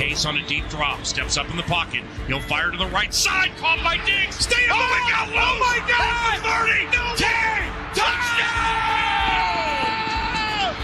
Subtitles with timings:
[0.00, 2.00] Case on a deep drop, steps up in the pocket.
[2.26, 4.36] He'll fire to the right side, caught by Diggs.
[4.36, 5.28] Stay oh, my God!
[5.28, 6.40] Oh my God!
[6.40, 7.28] 30, no 10,
[7.92, 8.48] touchdown!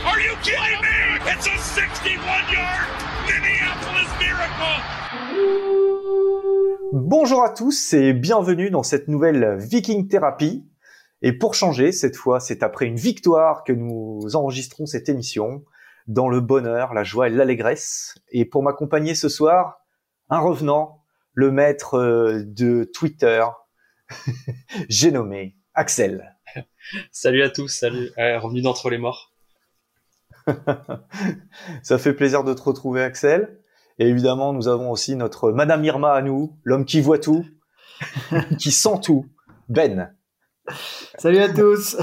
[0.05, 1.17] Are you kidding me?
[1.33, 2.89] It's a 61-yard
[3.25, 4.85] Minneapolis miracle!
[6.93, 10.63] Bonjour à tous et bienvenue dans cette nouvelle Viking Therapy.
[11.23, 15.65] Et pour changer, cette fois, c'est après une victoire que nous enregistrons cette émission
[16.07, 18.15] dans le bonheur, la joie et l'allégresse.
[18.31, 19.81] Et pour m'accompagner ce soir,
[20.29, 23.45] un revenant, le maître euh, de Twitter,
[24.89, 26.37] j'ai nommé Axel.
[27.13, 29.33] Salut à tous, salut, revenu d'entre les morts.
[31.83, 33.61] Ça fait plaisir de te retrouver Axel.
[33.99, 37.45] Et évidemment, nous avons aussi notre Madame Irma à nous, l'homme qui voit tout,
[38.59, 39.27] qui sent tout,
[39.69, 40.15] Ben.
[41.19, 41.97] Salut à tous.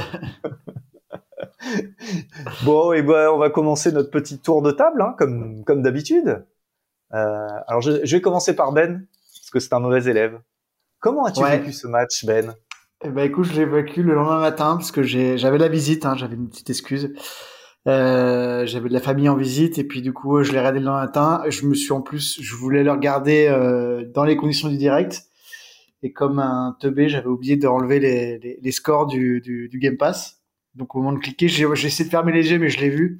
[2.65, 6.45] bon, et ben, on va commencer notre petit tour de table, hein, comme, comme d'habitude.
[7.13, 10.39] Euh, alors, je, vais commencer par Ben, parce que c'est un mauvais élève.
[10.99, 12.55] Comment as-tu vécu ce match, Ben?
[13.05, 16.15] Eh ben, écoute, je l'ai vécu le lendemain matin, parce que j'avais la visite, hein,
[16.15, 17.13] j'avais une petite excuse.
[17.85, 20.85] Euh, j'avais de la famille en visite, et puis du coup, je l'ai regardé le
[20.85, 21.43] lendemain matin.
[21.49, 25.23] Je me suis en plus, je voulais le regarder euh, dans les conditions du direct.
[26.01, 29.79] Et comme un teubé, j'avais oublié de enlever les, les, les scores du, du, du
[29.79, 30.42] Game Pass.
[30.75, 33.19] Donc au moment de cliquer, j'ai essayé de fermer les yeux, mais je l'ai vu.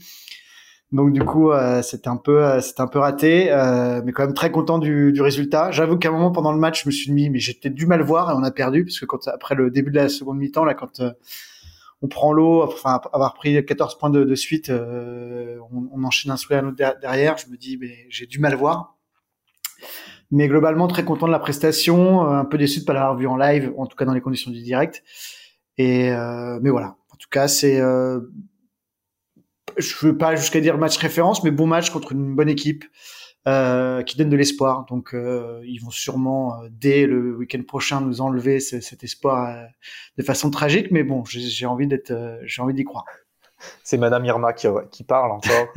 [0.94, 4.26] Donc du coup, euh, c'était un peu, euh, c'était un peu raté, euh, mais quand
[4.26, 5.72] même très content du, du résultat.
[5.72, 8.04] J'avoue qu'à un moment pendant le match, je me suis mis, mais j'étais du mal
[8.04, 10.64] voir et on a perdu parce que quand après le début de la seconde mi-temps,
[10.64, 11.02] là, quand
[12.04, 16.38] on prend l'eau, enfin avoir pris 14 points de, de suite, on, on, enchaîne un
[16.38, 17.40] souhait à un autre derrière.
[17.40, 18.96] Je me dis, mais j'ai du mal voir.
[20.30, 23.36] Mais globalement, très content de la prestation, un peu déçu de pas l'avoir vu en
[23.36, 25.04] live, en tout cas dans les conditions du direct.
[25.80, 26.12] Et
[26.62, 26.98] mais voilà,
[27.34, 28.20] cas, c'est, euh,
[29.78, 32.86] je veux pas jusqu'à dire match référence, mais bon match contre une bonne équipe
[33.48, 34.86] euh, qui donne de l'espoir.
[34.86, 39.68] Donc, euh, ils vont sûrement dès le week-end prochain nous enlever cet espoir
[40.18, 42.14] de façon tragique, mais bon, j'ai envie d'être,
[42.44, 43.06] j'ai envie d'y croire.
[43.84, 45.74] C'est Madame Irma qui, qui parle encore.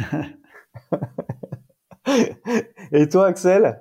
[2.92, 3.80] Et toi, Axel?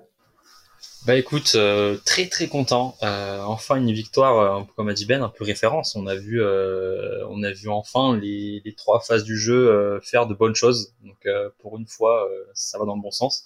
[1.06, 2.98] Bah écoute, euh, très très content.
[3.04, 5.96] Euh, enfin une victoire, euh, comme a dit Ben, un peu référence.
[5.96, 10.34] On a vu, on a vu enfin les, les, trois phases du jeu faire de
[10.34, 10.96] bonnes choses.
[11.04, 11.28] Donc
[11.60, 13.46] pour une fois, ça va dans le bon sens.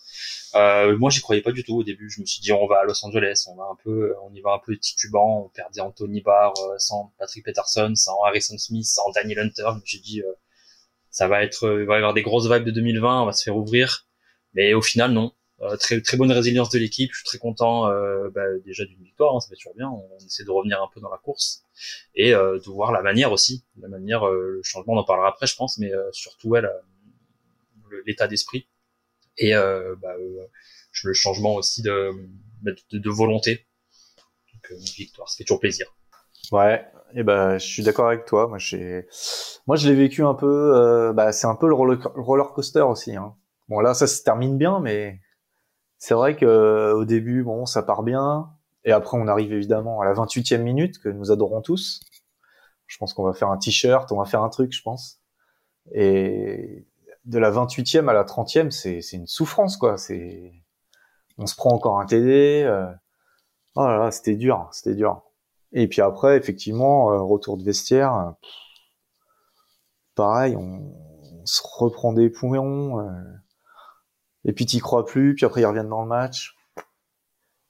[0.54, 2.10] moi, j'y croyais pas du tout au début.
[2.10, 4.40] Je me suis dit, on va à Los Angeles, on va un peu, on y
[4.40, 5.46] va un peu titubant.
[5.46, 9.68] On perdait Anthony Barr sans Patrick Peterson, sans Harrison Smith, sans Daniel Hunter.
[9.74, 10.22] Je me suis dit,
[11.10, 13.44] ça va être, il va y avoir des grosses vibes de 2020, on va se
[13.44, 14.06] faire ouvrir.
[14.54, 15.34] Mais au final, non.
[15.62, 17.12] Euh, très très bonne résilience de l'équipe.
[17.12, 19.90] Je suis très content euh, bah, déjà d'une victoire, hein, ça fait toujours bien.
[19.90, 21.66] On, essaie de revenir un peu dans la course
[22.16, 25.48] et euh, de voir la manière aussi, la manière, le changement, on en parlera après,
[25.48, 26.62] je pense, mais surtout ouais,
[28.06, 28.68] l'état d'esprit
[29.38, 30.16] et bah,
[31.04, 32.12] le changement aussi de,
[32.62, 33.66] bah, de, de volonté.
[34.54, 35.88] Donc une victoire, ça fait toujours plaisir.
[36.52, 38.48] Ouais, et ben je suis d'accord avec toi.
[38.48, 39.06] Moi, j'ai,
[39.68, 41.12] moi, je l'ai vécu un peu.
[41.14, 43.16] bah, c'est un peu le roller, coaster aussi.
[43.16, 43.36] Hein.
[43.68, 45.20] Bon, là, ça se termine bien, mais
[46.00, 48.50] c'est vrai que euh, au début, bon, ça part bien,
[48.86, 52.00] et après on arrive évidemment à la 28e minute que nous adorons tous.
[52.88, 55.20] Je pense qu'on va faire un t-shirt, on va faire un truc, je pense.
[55.92, 56.88] Et
[57.26, 59.98] de la 28e à la 30e, c'est une souffrance quoi.
[59.98, 60.54] C'est
[61.38, 62.64] on se prend encore un TD.
[62.64, 62.92] Euh...
[63.76, 65.22] Oh là là, c'était dur, c'était dur.
[65.74, 68.14] Et puis après, effectivement, euh, retour de vestiaire.
[68.14, 68.32] Euh,
[70.16, 70.96] pareil, on,
[71.42, 73.00] on, se reprend des poumons.
[74.46, 76.56] Et puis t'y crois plus, puis après ils reviennent dans le match.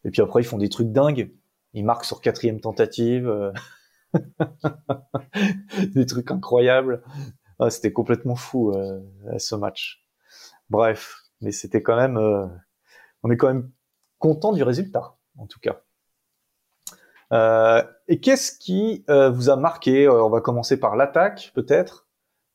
[0.06, 1.32] Et puis après ils font des trucs dingues.
[1.74, 3.28] Ils marquent sur quatrième tentative.
[3.28, 3.52] Euh.
[5.94, 7.04] des trucs incroyables.
[7.60, 9.02] Ah, c'était complètement fou euh,
[9.38, 10.04] ce match.
[10.70, 12.48] Bref, mais c'était quand même, euh,
[13.24, 13.70] on est quand même
[14.18, 15.82] content du résultat, en tout cas.
[18.08, 20.10] Et qu'est-ce qui vous a marqué?
[20.10, 22.08] On va commencer par l'attaque, peut-être.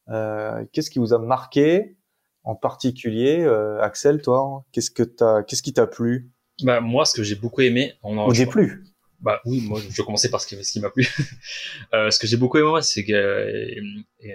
[0.08, 1.96] qu'est-ce qui vous a marqué?
[2.44, 6.30] En particulier, euh, Axel, toi, qu'est-ce que t'as, qu'est-ce qui t'a plu?
[6.62, 8.32] Bah moi, ce que j'ai beaucoup aimé, on en.
[8.32, 8.84] J'ai plu.
[9.20, 11.08] Bah oui, moi je vais commencer par ce qui, ce qui m'a plu.
[11.94, 13.74] euh, ce que j'ai beaucoup aimé moi, c'est que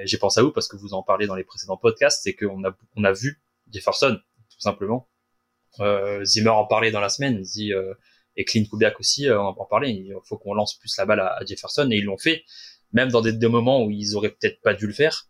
[0.03, 2.63] j'ai pensé à vous parce que vous en parlez dans les précédents podcasts, c'est qu'on
[2.65, 3.39] a on a vu
[3.71, 4.17] Jefferson
[4.49, 5.07] tout simplement.
[5.79, 7.93] Euh, Zimmer en parlait dans la semaine, dit euh,
[8.35, 9.91] et Clint Kubiak aussi euh, en, en parlait.
[9.91, 12.43] Il faut qu'on lance plus la balle à, Jefferson et ils l'ont fait,
[12.91, 15.27] même dans des, des moments où ils auraient peut-être pas dû le faire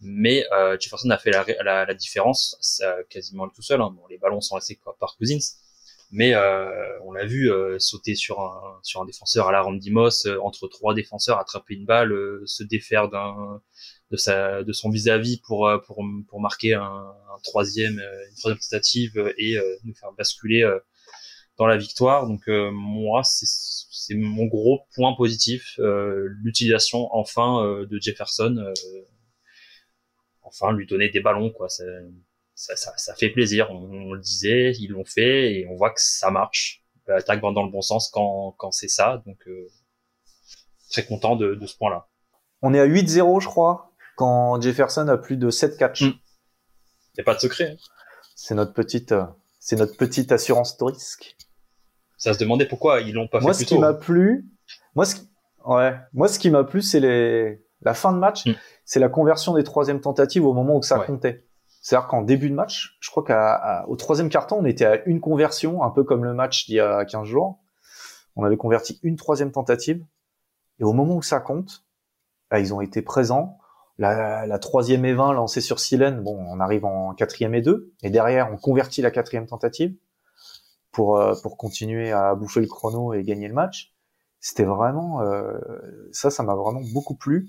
[0.00, 3.80] mais euh, Jefferson a fait la, la, la différence quasiment tout seul.
[3.80, 3.94] Hein.
[3.96, 5.38] Bon, les ballons sont restés par Cousins,
[6.10, 6.70] mais euh,
[7.04, 10.38] on l'a vu euh, sauter sur un sur un défenseur à la Randy Moss euh,
[10.40, 13.60] entre trois défenseurs, attraper une balle, euh, se défaire d'un
[14.12, 19.34] de sa de son vis-à-vis pour pour pour marquer un, un troisième une troisième tentative
[19.36, 20.64] et nous faire basculer
[21.58, 22.28] dans la victoire.
[22.28, 23.46] Donc moi c'est
[23.90, 28.72] c'est mon gros point positif l'utilisation enfin de Jefferson
[30.46, 31.68] enfin lui donner des ballons quoi.
[31.68, 31.84] Ça,
[32.54, 33.70] ça, ça, ça fait plaisir.
[33.70, 36.82] On, le disait ils l'ont fait et on voit que ça marche.
[37.06, 39.22] L'attaque va dans le bon sens quand quand c'est ça.
[39.26, 39.68] Donc euh,
[40.90, 42.08] très content de, de ce point là
[42.62, 46.02] on est à 8-0 je crois quand Jefferson a plus de 7 catchs.
[46.02, 47.76] Il y a pas de secret hein.
[48.34, 49.24] c'est notre petite euh,
[49.60, 51.36] c'est notre petite assurance de risque.
[52.18, 53.78] Ça se demandait pourquoi ils l'ont pas moi, fait plus tôt.
[53.78, 54.46] moi ce qui m'a plu
[54.94, 55.28] moi ce qui...
[55.64, 55.94] ouais.
[56.12, 58.54] Moi ce qui m'a plu c'est les la fin de match, mm.
[58.84, 61.06] c'est la conversion des troisièmes tentatives au moment où ça ouais.
[61.06, 61.46] comptait.
[61.82, 65.84] C'est-à-dire qu'en début de match, je crois qu'au troisième carton, on était à une conversion,
[65.84, 67.60] un peu comme le match d'il y a 15 jours.
[68.34, 70.04] On avait converti une troisième tentative.
[70.80, 71.84] Et au moment où ça compte,
[72.50, 73.58] là, ils ont été présents.
[73.98, 77.94] La, la troisième et 20 lancée sur Silène, bon, on arrive en quatrième et deux.
[78.02, 79.94] Et derrière, on convertit la quatrième tentative
[80.90, 83.94] pour, euh, pour continuer à bouffer le chrono et gagner le match.
[84.40, 85.58] C'était vraiment, euh,
[86.10, 87.48] ça, ça m'a vraiment beaucoup plu.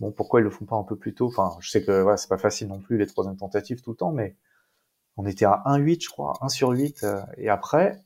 [0.00, 1.26] Bon, pourquoi ils le font pas un peu plus tôt?
[1.26, 3.96] Enfin, je sais que ouais, c'est pas facile non plus les troisième tentatives tout le
[3.96, 4.36] temps, mais
[5.16, 7.04] on était à 1-8, je crois, 1 sur 8.
[7.04, 8.04] Euh, et après,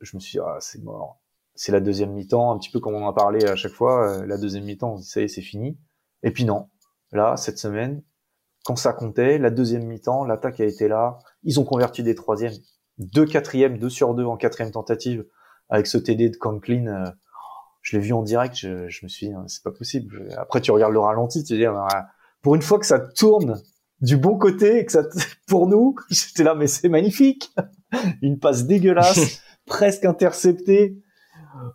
[0.00, 1.20] je me suis dit, ah, c'est mort.
[1.54, 4.08] C'est la deuxième mi-temps, un petit peu comme on en a parlé à chaque fois.
[4.08, 5.78] Euh, la deuxième mi-temps, on se dit, ça y est, c'est fini.
[6.22, 6.68] Et puis non.
[7.12, 8.02] Là, cette semaine,
[8.64, 11.18] quand ça comptait, la deuxième mi-temps, l'attaque a été là.
[11.42, 12.54] Ils ont converti des troisièmes.
[12.98, 15.26] Deux quatrièmes, deux sur deux en quatrième tentative
[15.68, 16.86] avec ce TD de Conklin.
[16.86, 17.10] Euh,
[17.86, 20.28] je l'ai vu en direct, je, je me suis dit, c'est pas possible.
[20.36, 22.08] Après, tu regardes le ralenti, tu dis, ah,
[22.42, 23.62] pour une fois que ça tourne
[24.00, 25.04] du bon côté et que ça,
[25.46, 27.54] pour nous, j'étais là, mais c'est magnifique.
[28.22, 31.00] Une passe dégueulasse, presque interceptée.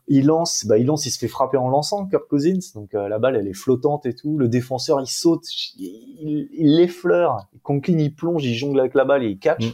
[0.09, 2.59] Il lance, bah, il lance, il se fait frapper en lançant, Kirk Cousins.
[2.75, 4.37] Donc, euh, la balle, elle est flottante et tout.
[4.37, 5.45] Le défenseur, il saute,
[5.77, 7.47] il, il l'effleure.
[7.63, 9.65] Conklin, il plonge, il jongle avec la balle et il catch.
[9.65, 9.71] Mm.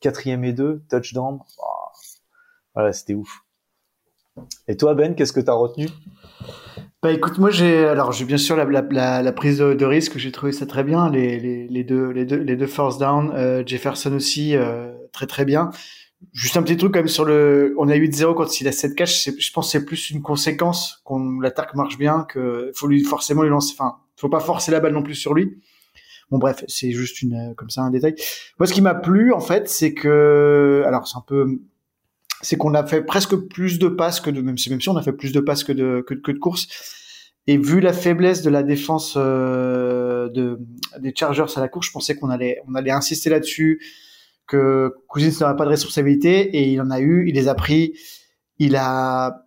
[0.00, 1.38] Quatrième et deux, touchdown.
[1.58, 1.64] Oh.
[2.74, 3.44] Voilà, c'était ouf.
[4.68, 5.88] Et toi, Ben, qu'est-ce que tu as retenu?
[7.02, 10.52] Bah écoute, moi j'ai alors j'ai bien sûr la, la, prise de, risque, j'ai trouvé
[10.52, 14.92] ça très bien, les, deux les deux les deux force down, euh, Jefferson aussi euh,
[15.10, 15.70] très très bien.
[16.34, 18.94] Juste un petit truc quand même sur le, on a 8-0 quand il a 7
[18.94, 23.44] catch, je pense c'est plus une conséquence qu'on l'attaque marche bien que faut lui forcément
[23.44, 25.58] lui lancer, enfin faut pas forcer la balle non plus sur lui.
[26.30, 28.14] Bon bref, c'est juste une comme ça un détail.
[28.58, 31.60] Moi ce qui m'a plu en fait, c'est que alors c'est un peu
[32.42, 34.96] c'est qu'on a fait presque plus de passes que de même si même si on
[34.96, 36.68] a fait plus de passes que de que, que de courses.
[37.46, 40.60] Et vu la faiblesse de la défense euh, de
[40.98, 43.80] des Chargers à la course je pensais qu'on allait on allait insister là-dessus
[44.46, 47.94] que Cousins n'avait pas de responsabilité et il en a eu il les a pris.
[48.58, 49.46] Il a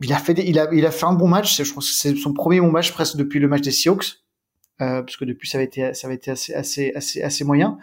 [0.00, 1.96] il a fait des, il a il a fait un bon match je pense que
[1.96, 4.20] c'est son premier bon match presque depuis le match des Seahawks
[4.80, 7.78] euh, parce que depuis ça avait été ça avait été assez assez assez assez moyen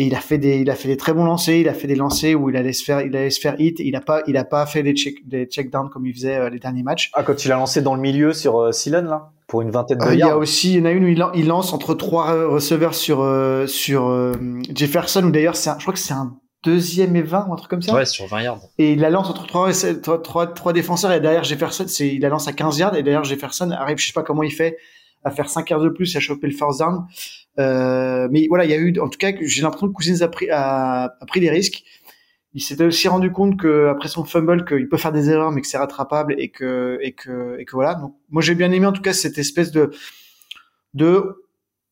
[0.00, 1.86] et il a fait des il a fait des très bons lancers il a fait
[1.86, 3.78] des lancers où il allait se faire il allait se faire hit.
[3.80, 6.36] Il a pas il a pas fait des check des check down comme il faisait
[6.36, 7.10] euh, les derniers matchs.
[7.12, 9.98] Ah quand il a lancé dans le milieu sur euh, Silen là pour une vingtaine
[9.98, 11.46] de euh, yards il y a aussi il y en a une où il, il
[11.46, 14.32] lance entre trois receveurs sur euh, sur euh,
[14.74, 17.68] Jefferson ou d'ailleurs c'est je crois que c'est un deuxième et 20 ou un truc
[17.68, 17.92] comme ça.
[17.92, 18.60] Ouais sur 20 yards.
[18.78, 19.70] Et il la lance entre trois
[20.02, 23.02] trois trois, trois défenseurs et derrière Jefferson c'est il la lance à 15 yards et
[23.02, 24.78] d'ailleurs Jefferson arrive je sais pas comment il fait
[25.24, 27.04] à faire 5 yards de plus et à choper le first down
[27.58, 30.28] euh, mais voilà, il y a eu, en tout cas, j'ai l'impression que Cousins a
[30.28, 31.82] pris, a, a pris des risques.
[32.52, 35.60] Il s'était aussi rendu compte que après son fumble, qu'il peut faire des erreurs, mais
[35.60, 37.94] que c'est rattrapable et que et que et que voilà.
[37.94, 39.90] Donc, moi, j'ai bien aimé en tout cas cette espèce de
[40.94, 41.44] de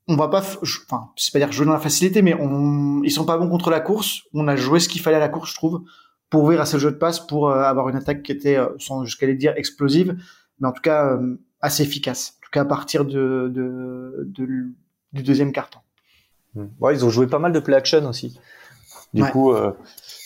[0.09, 3.27] on va pas, enfin, c'est pas dire jouer dans la facilité, mais on, ils sont
[3.27, 4.23] pas bons contre la course.
[4.33, 5.83] On a joué ce qu'il fallait à la course, je trouve,
[6.31, 8.69] pour ouvrir à ce jeu de passe, pour euh, avoir une attaque qui était, euh,
[8.79, 10.17] sans jusqu'à les dire explosive,
[10.61, 12.38] mais en tout cas euh, assez efficace.
[12.38, 14.73] En tout cas à partir de, de, de
[15.12, 15.81] du deuxième carton.
[16.81, 18.38] Ouais, ils ont joué pas mal de play action aussi.
[19.15, 19.31] Du Ouais.
[19.31, 19.73] coup, euh,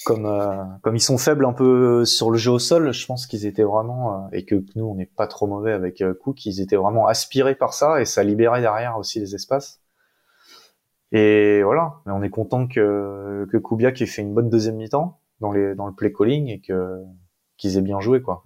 [0.05, 3.27] comme euh, comme ils sont faibles un peu sur le jeu au sol, je pense
[3.27, 6.61] qu'ils étaient vraiment euh, et que nous on n'est pas trop mauvais avec Cook, ils
[6.61, 9.81] étaient vraiment aspirés par ça et ça libérait derrière aussi les espaces.
[11.13, 15.21] Et voilà, mais on est content que que Kubiak ait fait une bonne deuxième mi-temps
[15.41, 17.03] dans les dans le play calling et que
[17.59, 18.43] qu'ils aient bien joué quoi.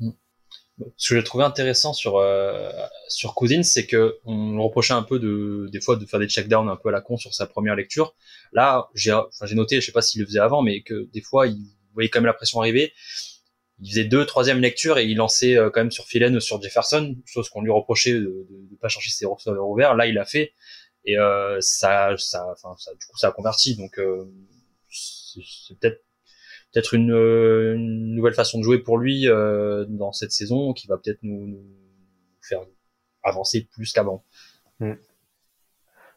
[0.97, 2.71] Ce que j'ai trouvé intéressant sur euh,
[3.09, 6.29] sur Cousins, c'est que on le reprochait un peu de des fois de faire des
[6.29, 8.15] checkdowns un peu à la con sur sa première lecture.
[8.53, 11.23] Là, j'ai enfin j'ai noté, je sais pas s'il le faisait avant, mais que des
[11.23, 11.59] fois il
[11.95, 12.93] voyait quand même la pression arriver.
[13.81, 16.63] Il faisait deux, troisième lecture et il lançait euh, quand même sur Philen ou sur
[16.63, 19.95] Jefferson, chose qu'on lui reprochait de, de, de pas chercher ses receveurs ouverts.
[19.95, 20.55] Là, il l'a fait
[21.05, 23.77] et euh, ça, ça, enfin, ça, du coup, ça a converti.
[23.77, 24.25] Donc, euh,
[24.91, 26.03] c'est peut-être
[26.77, 30.87] peut-être une, euh, une nouvelle façon de jouer pour lui euh, dans cette saison qui
[30.87, 31.65] va peut-être nous, nous
[32.43, 32.61] faire
[33.23, 34.25] avancer plus qu'avant.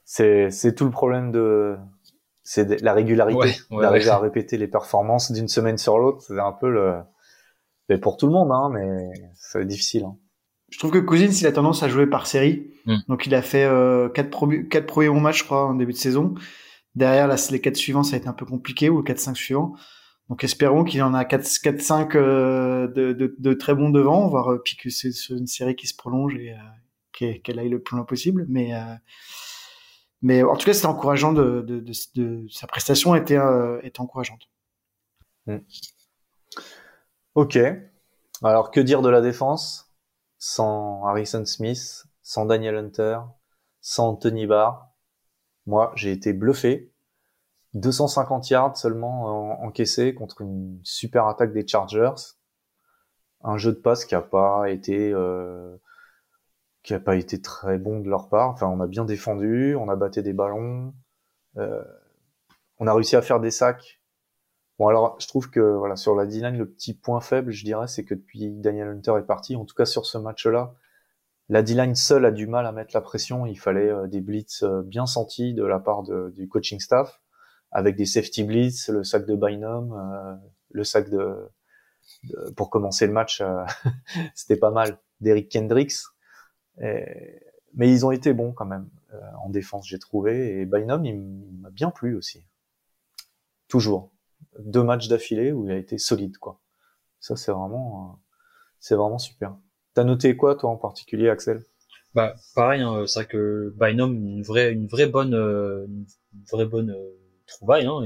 [0.03, 1.77] c'est c'est tout le problème de
[2.43, 6.69] c'est la régularité d'arriver à répéter les performances d'une semaine sur l'autre c'est un peu
[6.69, 6.95] le
[7.87, 10.17] mais pour tout le monde hein mais c'est difficile hein.
[10.69, 12.97] je trouve que Cousins il a tendance à jouer par série mm.
[13.07, 15.97] donc il a fait euh, quatre, quatre premiers bons matchs je crois en début de
[15.97, 16.35] saison
[16.95, 19.37] derrière là les quatre suivants ça a été un peu compliqué ou les quatre cinq
[19.37, 19.73] suivants
[20.29, 24.51] donc espérons qu'il en a 4 4 5 de, de, de, très bons devant voire
[24.51, 27.95] euh, puis que c'est une série qui se prolonge et euh, qu'elle aille le plus
[27.95, 28.95] loin possible mais euh,
[30.21, 34.49] mais en tout cas, c'était encourageant de, de, sa prestation était, euh, était encourageante.
[35.45, 35.59] Hmm.
[37.35, 37.57] Ok.
[38.43, 39.93] Alors, que dire de la défense?
[40.37, 43.19] Sans Harrison Smith, sans Daniel Hunter,
[43.81, 44.89] sans Tony Barr
[45.65, 46.93] Moi, j'ai été bluffé.
[47.73, 52.35] 250 yards seulement encaissés contre une super attaque des Chargers.
[53.41, 55.77] Un jeu de passe qui a pas été euh,
[56.83, 58.49] qui a pas été très bon de leur part.
[58.49, 60.93] Enfin, on a bien défendu, on a battu des ballons,
[61.57, 61.83] euh,
[62.79, 64.01] on a réussi à faire des sacs.
[64.77, 67.87] Bon, alors, je trouve que voilà sur la D-line, le petit point faible, je dirais,
[67.87, 70.73] c'est que depuis Daniel Hunter est parti, en tout cas sur ce match-là,
[71.49, 73.45] la D-line seule a du mal à mettre la pression.
[73.45, 77.21] Il fallait euh, des blitz bien sentis de la part du coaching staff,
[77.71, 80.35] avec des safety blitz, le sac de Bynum, euh,
[80.71, 81.49] le sac de,
[82.55, 83.43] pour commencer le match,
[84.35, 84.97] c'était pas mal.
[85.21, 85.97] D'Eric Kendricks,
[86.77, 90.61] mais ils ont été bons quand même euh, en défense, j'ai trouvé.
[90.61, 91.19] Et Bynum, il
[91.61, 92.45] m'a bien plu aussi.
[93.67, 94.11] Toujours.
[94.59, 96.59] Deux matchs d'affilée où il a été solide, quoi.
[97.19, 98.17] Ça, c'est vraiment, euh,
[98.79, 99.55] c'est vraiment super.
[99.93, 101.63] T'as noté quoi, toi, en particulier, Axel?
[102.13, 102.81] Bah, pareil.
[102.81, 106.95] Hein, c'est vrai que Bynum, une vraie, une vraie bonne, euh, une vraie bonne
[107.49, 107.85] trouvaille.
[107.85, 108.01] Hein,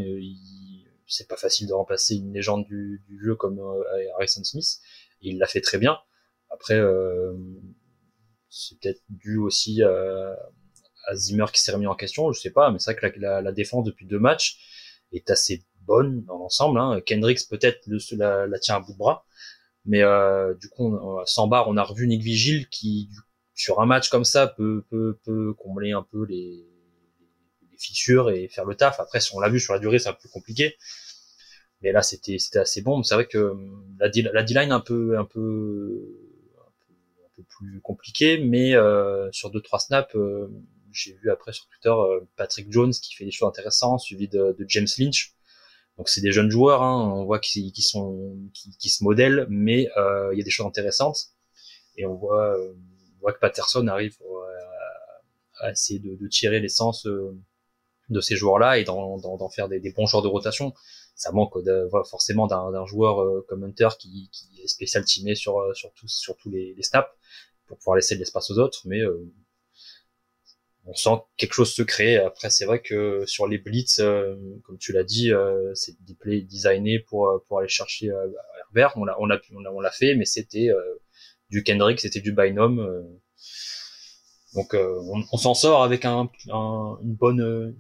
[1.07, 3.61] c'est pas facile de remplacer une légende du, jeu comme
[4.15, 4.79] Harrison Smith.
[5.21, 5.97] Il l'a fait très bien.
[6.49, 7.33] Après, euh,
[8.49, 10.35] c'est peut-être dû aussi à,
[11.15, 13.83] Zimmer qui s'est remis en question, je sais pas, mais c'est vrai que la, défense
[13.83, 14.57] depuis deux matchs
[15.11, 16.79] est assez bonne dans l'ensemble.
[16.79, 17.01] Hein.
[17.05, 17.81] Kendricks peut-être
[18.11, 19.25] la, la, tient à bout de bras,
[19.85, 23.09] mais euh, du coup, sans barre, on a revu Nick Vigil qui,
[23.53, 26.65] sur un match comme ça, peut, peut, peut combler un peu les,
[27.83, 28.99] fissures et faire le taf.
[28.99, 30.77] Après, si on l'a vu sur la durée, c'est un peu compliqué.
[31.81, 33.03] Mais là, c'était c'était assez bon.
[33.03, 33.53] C'est vrai que
[33.99, 36.23] la D-line un peu un peu
[37.35, 40.47] peu plus compliqué, mais euh, sur deux trois snaps, euh,
[40.91, 44.55] j'ai vu après sur Twitter euh, Patrick Jones qui fait des choses intéressantes, suivi de,
[44.67, 45.33] James Lynch.
[45.97, 49.45] Donc c'est des jeunes joueurs, hein, on voit qu'ils qui sont qui, qui, se modèlent,
[49.49, 49.89] mais
[50.31, 51.29] il y a des choses intéressantes
[51.97, 54.17] et on voit, on voit que Patterson arrive
[55.61, 57.07] à, essayer de, de tirer l'essence
[58.13, 60.73] de ces joueurs-là et d'en faire des, des, bons joueurs de rotation.
[61.15, 61.53] Ça manque
[62.09, 66.49] forcément d'un joueur comme Hunter qui, qui, est spécial teamé sur, sur, tous, sur tous
[66.49, 67.09] les, snaps
[67.67, 69.31] pour pouvoir laisser de l'espace aux autres, mais euh,
[70.85, 72.17] on sent quelque chose se créer.
[72.17, 76.13] Après, c'est vrai que sur les blitz, euh, comme tu l'as dit, euh, c'est des
[76.13, 78.07] plays designés pour pour aller chercher
[78.59, 78.93] Herbert.
[78.97, 79.39] On l'a on a
[79.71, 80.69] on l'a fait, mais c'était
[81.49, 83.07] du Kendrick, c'était du Bynum.
[84.55, 87.75] donc on, s'en sort avec un, une bonne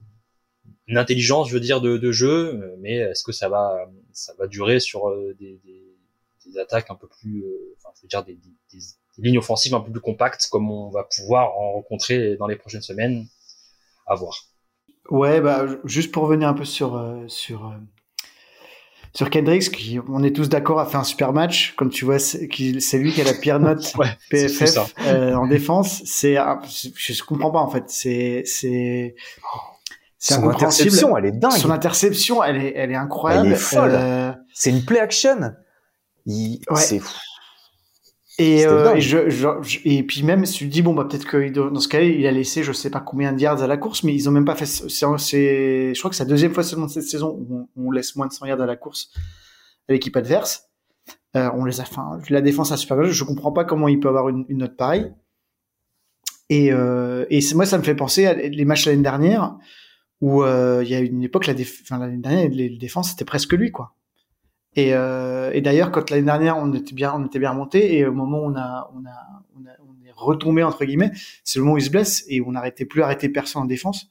[0.87, 4.47] une intelligence, je veux dire, de, de jeu, mais est-ce que ça va ça va
[4.47, 5.09] durer sur
[5.39, 5.95] des, des,
[6.45, 7.45] des attaques un peu plus,
[7.77, 8.37] enfin, je veux dire des,
[8.71, 8.79] des,
[9.17, 12.81] lignes offensives un peu plus compactes comme on va pouvoir en rencontrer dans les prochaines
[12.81, 13.27] semaines?
[14.05, 14.35] À voir.
[15.09, 17.75] Ouais, bah, juste pour revenir un peu sur, euh, sur, euh,
[19.13, 21.73] sur Kendricks, qui, on est tous d'accord, a fait un super match.
[21.75, 23.93] Comme tu vois, c'est lui qui a la pire note
[24.29, 26.01] PFF euh, en défense.
[26.05, 26.35] C'est,
[26.65, 27.83] je comprends pas en fait.
[27.87, 29.15] C'est, c'est,
[30.23, 31.51] c'est Son interception, elle est dingue.
[31.51, 33.47] Son interception, elle est, elle est incroyable.
[33.47, 34.37] Elle est folle.
[34.53, 35.53] C'est une play action.
[36.25, 36.61] Il...
[36.69, 36.79] Ouais.
[36.79, 37.01] C'est
[38.39, 39.47] et, euh, et, je, je,
[39.83, 42.31] et puis même, si tu dis, bon, bah, peut-être que dans ce cas-là, il a
[42.31, 44.55] laissé, je sais pas combien de yards à la course, mais ils ont même pas
[44.55, 48.15] fait, c'est, je crois que c'est la deuxième fois seulement cette saison où on, laisse
[48.15, 49.09] moins de 100 yards à la course
[49.89, 50.69] à l'équipe adverse.
[51.35, 53.11] Euh, on les a, enfin, la défense a super bien.
[53.11, 55.11] Je comprends pas comment il peut avoir une, une note pareille.
[56.47, 59.57] Et, euh, et moi, ça me fait penser à les matchs l'année dernière
[60.21, 61.65] où euh, il y a une époque, l'année
[62.17, 63.93] dernière, les défenses c'était presque lui, quoi.
[64.75, 68.05] Et, euh, et d'ailleurs, quand l'année dernière on était bien, on était bien remonté, et
[68.05, 68.89] au moment où on a,
[70.05, 71.11] est retombé entre guillemets,
[71.43, 74.09] c'est le moment où il se blesse et on n'arrêtait plus arrêter personne en défense.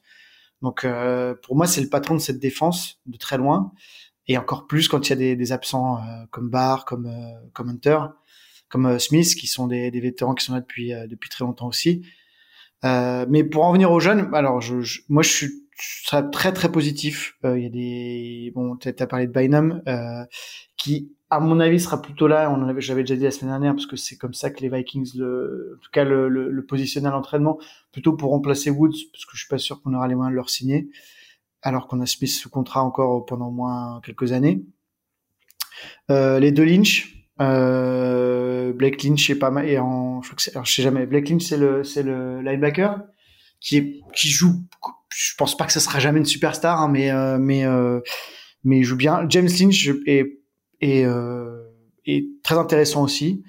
[0.61, 3.73] Donc euh, pour moi, c'est le patron de cette défense de très loin,
[4.27, 5.99] et encore plus quand il y a des, absents
[6.31, 7.07] comme Barr, comme
[7.57, 7.99] Hunter,
[8.69, 12.05] comme Smith, qui sont des, vétérans qui sont là depuis très longtemps aussi.
[12.83, 14.61] mais pour en venir aux jeunes, alors
[15.09, 17.35] moi je suis serais très très positif.
[17.45, 20.23] Euh, il y a des bon, tu as parlé de Bynum euh,
[20.77, 22.51] qui à mon avis, sera plutôt là.
[22.51, 24.69] On avait, j'avais déjà dit la semaine dernière, parce que c'est comme ça que les
[24.69, 27.57] Vikings, le, en tout cas, le, le, le positionnent à l'entraînement,
[27.91, 30.35] plutôt pour remplacer Woods, parce que je suis pas sûr qu'on aura les moyens de
[30.35, 30.89] leur signer,
[31.63, 34.63] alors qu'on a Smith sous contrat encore pendant au moins quelques années.
[36.11, 40.71] Euh, les deux Lynch, euh, Blake Lynch est pas mal, et en, je crois je
[40.71, 43.01] sais jamais, Blake Lynch c'est le, c'est le linebacker
[43.63, 44.61] qui est, qui joue,
[45.09, 48.01] je pense pas que ce sera jamais une superstar, hein, mais, euh, mais, euh,
[48.63, 49.25] mais il joue bien.
[49.29, 50.39] James Lynch est
[50.81, 51.63] et, euh,
[52.05, 53.41] et très intéressant aussi.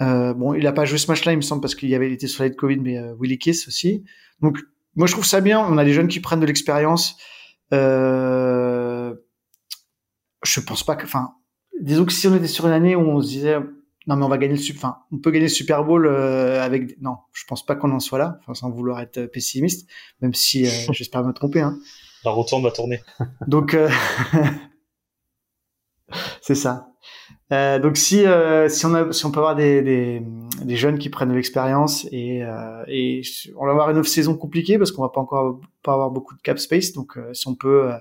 [0.00, 2.26] Euh, bon, il a pas joué ce match-là, il me semble, parce qu'il avait été
[2.26, 4.04] sur la Covid, mais euh, Willy Kiss aussi.
[4.40, 4.58] Donc,
[4.96, 5.60] moi, je trouve ça bien.
[5.60, 7.18] On a des jeunes qui prennent de l'expérience.
[7.74, 9.14] Euh,
[10.44, 11.34] je pense pas que, enfin,
[11.80, 13.58] disons que si on était sur une année où on se disait,
[14.06, 17.00] non mais on va gagner le, enfin, on peut gagner le Super Bowl euh, avec,
[17.00, 19.88] non, je pense pas qu'on en soit là, enfin, sans vouloir être pessimiste,
[20.20, 21.60] même si euh, j'espère me tromper.
[21.60, 21.78] Hein.
[22.24, 23.02] La retourne va tourner.
[23.46, 23.88] Donc, euh,
[26.40, 26.88] c'est ça.
[27.52, 30.22] Euh, donc si euh, si on a si on peut avoir des des,
[30.62, 33.20] des jeunes qui prennent de l'expérience et euh, et
[33.56, 36.34] on va avoir une off saison compliquée parce qu'on va pas encore pas avoir beaucoup
[36.34, 37.98] de cap space donc euh, si on peut euh,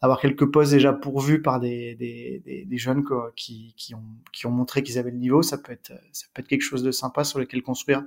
[0.00, 4.04] avoir quelques postes déjà pourvus par des des, des, des jeunes quoi, qui qui ont
[4.32, 6.82] qui ont montré qu'ils avaient le niveau ça peut être ça peut être quelque chose
[6.82, 8.04] de sympa sur lequel construire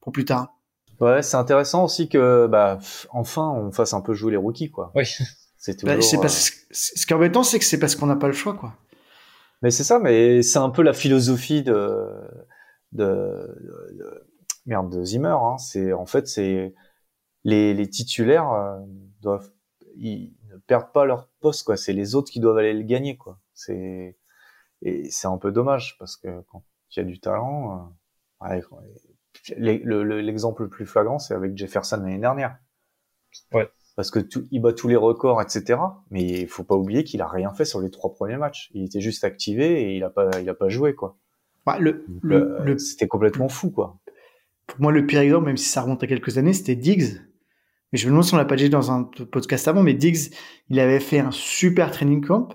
[0.00, 0.54] pour plus tard.
[1.00, 2.78] Ouais, c'est intéressant aussi que bah
[3.10, 4.92] enfin on fasse un peu jouer les rookies quoi.
[4.94, 5.04] Oui.
[5.58, 5.96] C'est toujours.
[5.96, 8.34] Bah, c'est parce, ce qui est embêtant c'est que c'est parce qu'on n'a pas le
[8.34, 8.76] choix quoi.
[9.62, 12.06] Mais c'est ça, mais c'est un peu la philosophie de,
[12.92, 14.26] de, de, de
[14.66, 15.36] merde de Zimmer.
[15.42, 15.56] Hein.
[15.58, 16.74] C'est en fait c'est
[17.42, 18.78] les, les titulaires euh,
[19.22, 19.50] doivent
[19.96, 21.76] ils ne perdent pas leur poste quoi.
[21.76, 23.40] C'est les autres qui doivent aller le gagner quoi.
[23.54, 24.16] C'est
[24.82, 27.94] et c'est un peu dommage parce que quand il y a du talent,
[28.42, 28.62] euh, ouais,
[29.56, 32.58] l'exemple le, le, plus flagrant c'est avec Jefferson l'année dernière.
[33.52, 35.80] Ouais parce que tout, il bat tous les records, etc.
[36.10, 38.70] Mais il faut pas oublier qu'il a rien fait sur les trois premiers matchs.
[38.74, 41.16] Il était juste activé et il a pas, il a pas joué quoi.
[41.80, 43.98] Le, Donc, le, euh, le, c'était complètement fou quoi.
[44.66, 47.20] pour moi, le pire exemple, même si ça remonte à quelques années, c'était Diggs.
[47.92, 50.30] Mais je me demande si on l'a pas dit dans un podcast avant, mais Diggs,
[50.70, 52.48] il avait fait un super training camp.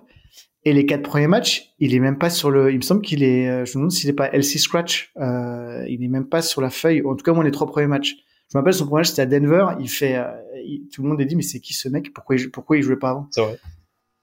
[0.63, 2.71] Et les quatre premiers matchs, il est même pas sur le.
[2.71, 3.49] Il me semble qu'il est.
[3.49, 5.11] euh, Je me demande s'il est pas LC Scratch.
[5.17, 7.01] Euh, il est même pas sur la feuille.
[7.03, 8.15] En tout cas, moi, les trois premiers matchs.
[8.51, 9.65] Je me rappelle son premier match, c'était à Denver.
[9.79, 10.17] Il fait.
[10.17, 10.27] euh,
[10.63, 12.13] il- tout le monde a dit, mais c'est qui ce mec?
[12.13, 13.27] Pourquoi il, pourquoi il jouait pas avant?
[13.31, 13.59] C'est vrai.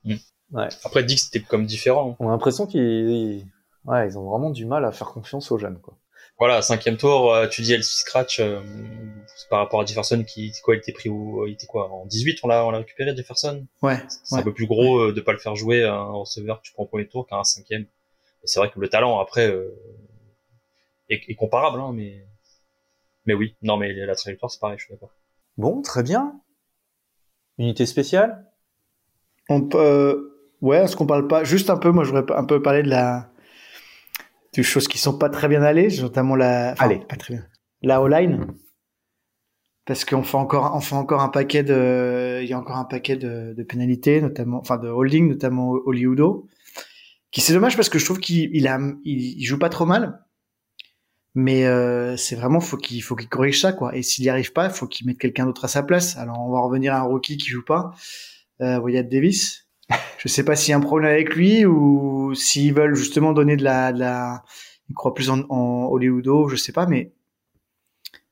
[0.04, 0.14] Mm.
[0.52, 0.68] Ouais.
[0.84, 2.14] Après, Dix, c'était comme différent.
[2.20, 3.44] On a l'impression qu'ils,
[3.86, 5.98] ouais, ils ont vraiment du mal à faire confiance aux jeunes quoi.
[6.38, 8.60] Voilà, cinquième tour, euh, tu dis LC Scratch, euh,
[9.50, 12.38] par rapport à Jefferson qui, quoi, il était pris où, il était quoi, en 18,
[12.44, 13.66] on l'a, on l'a récupéré, Jefferson?
[13.82, 13.96] Ouais.
[14.08, 14.40] C'est Ouais.
[14.40, 16.72] un peu plus gros euh, de pas le faire jouer à un receveur que tu
[16.72, 17.82] prends au premier tour qu'à un cinquième.
[17.82, 19.74] Et c'est vrai que le talent après euh,
[21.08, 22.24] est, est comparable, hein, mais
[23.26, 25.10] mais oui, non mais la trajectoire c'est pareil, je suis d'accord.
[25.56, 26.40] Bon, très bien.
[27.58, 28.46] Unité spéciale?
[29.48, 29.78] On peut.
[29.78, 30.24] euh,
[30.60, 32.88] Ouais, est-ce qu'on parle pas juste un peu Moi, je voudrais un peu parler de
[32.90, 33.30] la
[34.58, 36.72] des choses qui sont pas très bien allées, notamment la.
[36.72, 37.00] enfin, Allez.
[37.08, 37.44] Pas très bien.
[37.82, 38.46] La O-line.
[39.86, 42.84] Parce qu'on fait encore, on fait encore un paquet de, il y a encore un
[42.84, 46.42] paquet de, de pénalités, notamment, enfin de holding, notamment Hollywood.
[47.30, 49.86] Qui c'est dommage parce que je trouve qu'il il a, il, il joue pas trop
[49.86, 50.24] mal.
[51.34, 53.96] Mais euh, c'est vraiment faut qu'il faut qu'il corrige ça quoi.
[53.96, 56.16] Et s'il y arrive pas, il faut qu'il mette quelqu'un d'autre à sa place.
[56.16, 57.92] Alors on va revenir à un rookie qui joue pas,
[58.60, 59.67] euh, Wyatt Davis.
[60.18, 63.56] Je sais pas s'il y a un problème avec lui ou s'ils veulent justement donner
[63.56, 64.42] de la, de la,
[64.88, 67.12] ils croient plus en, en Hollywoodo, je sais pas, mais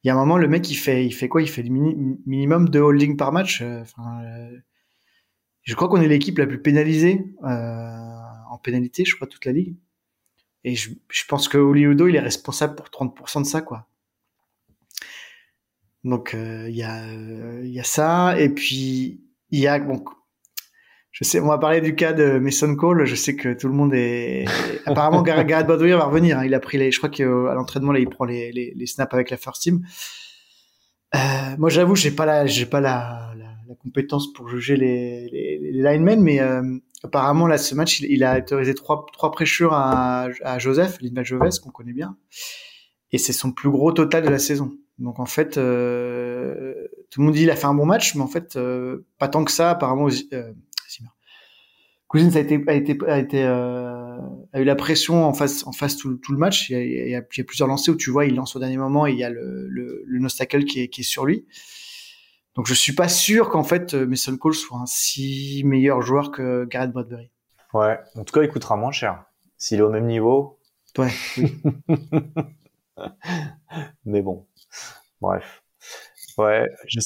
[0.02, 1.42] il y a un moment le mec il fait, il fait quoi?
[1.42, 3.62] Il fait mini- minimum de holding par match.
[3.62, 4.58] euh, euh,
[5.62, 8.18] je crois qu'on est l'équipe la plus pénalisée euh,
[8.50, 9.76] en pénalité, je crois toute la ligue.
[10.64, 10.90] Et je,
[11.28, 13.88] pense que Hollywoodo il est responsable pour 30% de ça quoi.
[16.04, 17.04] Donc il y a
[17.62, 20.04] y a ça et puis il y a bon
[21.18, 23.06] je sais, on va parler du cas de Mason Cole.
[23.06, 24.44] Je sais que tout le monde est.
[24.84, 26.38] Apparemment, Gar- Garrett Baldwin va revenir.
[26.38, 26.44] hein.
[26.44, 26.90] Il a pris les.
[26.92, 29.80] Je crois qu'à l'entraînement là, il prend les, les, les snaps avec la first team.
[31.14, 31.18] Euh,
[31.56, 35.72] moi, j'avoue, j'ai pas la, j'ai pas la, la, compétence pour juger les, les, les
[35.82, 36.60] linemen, mais euh,
[37.02, 41.60] apparemment là, ce match, il, a autorisé trois, trois pressures à, à Joseph, Linda Joves,
[41.62, 42.16] qu'on connaît bien,
[43.12, 44.72] et c'est son plus gros total de la saison.
[44.98, 46.74] Donc en fait, euh,
[47.10, 49.28] tout le monde dit il a fait un bon match, mais en fait, euh, pas
[49.28, 49.70] tant que ça.
[49.70, 50.52] Apparemment, euh.
[52.08, 54.18] Cousins a été a été a été euh,
[54.52, 56.70] a eu la pression en face en face tout, tout le match.
[56.70, 58.34] Il y, a, il, y a, il y a plusieurs lancers où tu vois il
[58.36, 61.00] lance au dernier moment et il y a le le, le nostacle qui est qui
[61.00, 61.46] est sur lui.
[62.54, 66.30] Donc je suis pas sûr qu'en fait euh, Mason Cole soit un si meilleur joueur
[66.30, 67.30] que Garrett Bradbury.
[67.74, 67.98] Ouais.
[68.14, 69.24] En tout cas, il coûtera moins cher.
[69.58, 70.58] S'il est au même niveau.
[70.96, 71.10] Ouais.
[71.36, 71.52] Oui.
[74.04, 74.46] Mais bon.
[75.20, 75.62] Bref.
[76.38, 76.66] Ouais.
[76.88, 77.00] Je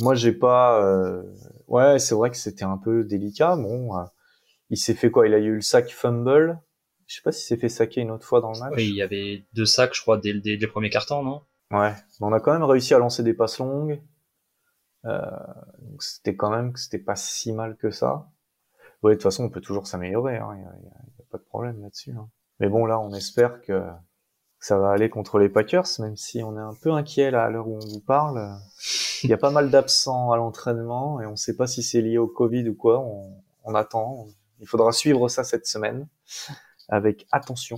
[0.00, 0.82] Moi, j'ai pas.
[0.84, 1.22] euh,
[1.68, 3.56] Ouais, c'est vrai que c'était un peu délicat.
[3.56, 4.02] Bon, euh,
[4.70, 5.26] il s'est fait quoi?
[5.26, 6.60] Il a eu le sac fumble
[7.06, 8.74] Je sais pas si c'est fait saquer une autre fois dans le match.
[8.76, 11.42] Oui, il y avait deux sacs, je crois, dès, dès les premiers cartons, non?
[11.70, 14.02] Ouais, mais on a quand même réussi à lancer des passes longues.
[15.04, 15.20] Euh,
[16.00, 18.30] c'était quand même que c'était pas si mal que ça.
[19.02, 20.36] Ouais, de toute façon, on peut toujours s'améliorer.
[20.36, 22.12] Il hein, y, a, y, a, pas de problème là-dessus.
[22.12, 22.28] Hein.
[22.58, 23.82] Mais bon, là, on espère que
[24.58, 27.50] ça va aller contre les Packers, même si on est un peu inquiet là à
[27.50, 28.58] l'heure où on vous parle.
[29.22, 32.00] Il y a pas mal d'absents à l'entraînement et on ne sait pas si c'est
[32.00, 33.00] lié au Covid ou quoi.
[33.00, 34.26] On, on attend.
[34.60, 36.08] Il faudra suivre ça cette semaine
[36.88, 37.76] avec attention.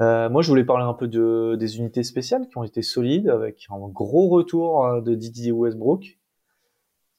[0.00, 3.28] Euh, moi, je voulais parler un peu de, des unités spéciales qui ont été solides,
[3.28, 6.18] avec un gros retour euh, de Didier Westbrook,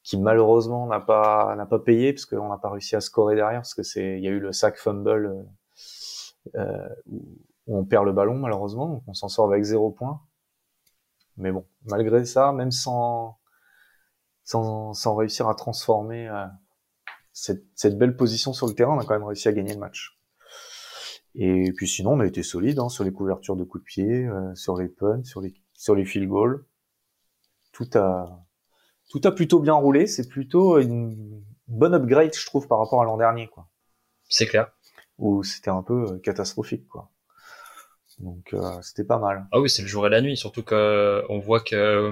[0.04, 3.62] qui malheureusement n'a pas n'a pas payé parce qu'on n'a pas réussi à scorer derrière,
[3.62, 5.48] parce que c'est il y a eu le sac fumble
[6.56, 10.22] euh, où on perd le ballon malheureusement, donc on s'en sort avec zéro point.
[11.38, 13.40] Mais bon, malgré ça, même sans
[14.46, 16.46] sans, réussir à transformer euh,
[17.36, 19.80] cette, cette belle position sur le terrain, on a quand même réussi à gagner le
[19.80, 20.18] match.
[21.36, 24.26] Et puis sinon, on a été solide hein, sur les couvertures de coups de pied,
[24.26, 26.66] euh, sur les punts, sur les sur les field goals.
[27.74, 28.46] Tout a
[29.10, 30.08] tout a plutôt bien roulé.
[30.08, 33.68] C'est plutôt une bonne upgrade, je trouve, par rapport à l'an dernier, quoi.
[34.30, 34.72] C'est clair.
[35.18, 37.12] Où c'était un peu euh, catastrophique, quoi.
[38.20, 39.46] Donc euh, c'était pas mal.
[39.52, 42.10] Ah oui, c'est le jour et la nuit, surtout que on voit que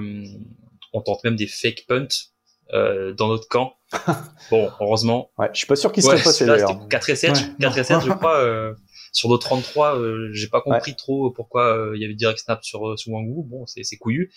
[0.92, 2.33] on tente même des fake punts
[2.72, 3.76] euh, dans notre camp.
[4.50, 5.30] bon, heureusement.
[5.38, 6.88] Ouais, je suis pas sûr qu'il serait ouais, passé d'ailleurs.
[6.88, 7.38] 4 et 7, ouais.
[7.60, 8.38] 4 et 7, je crois.
[8.38, 8.74] Euh,
[9.14, 10.96] sur nos 33, euh, j'ai pas compris ouais.
[10.96, 13.44] trop pourquoi euh, il y avait direct snap sur sur Wangwu.
[13.44, 14.32] Bon, c'est c'est couillu,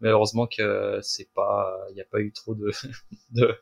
[0.00, 2.70] mais heureusement que c'est pas, il y a pas eu trop de
[3.30, 3.54] de,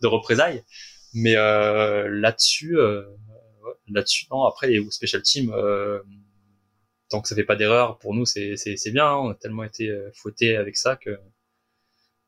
[0.00, 0.64] de représailles.
[1.12, 2.78] Mais euh, là-dessus,
[3.88, 4.44] là-dessus, non.
[4.44, 5.54] Après les special teams,
[7.10, 9.06] tant que ça fait pas d'erreur, pour nous c'est c'est c'est bien.
[9.06, 9.16] Hein.
[9.16, 11.18] On a tellement été fouettés avec ça que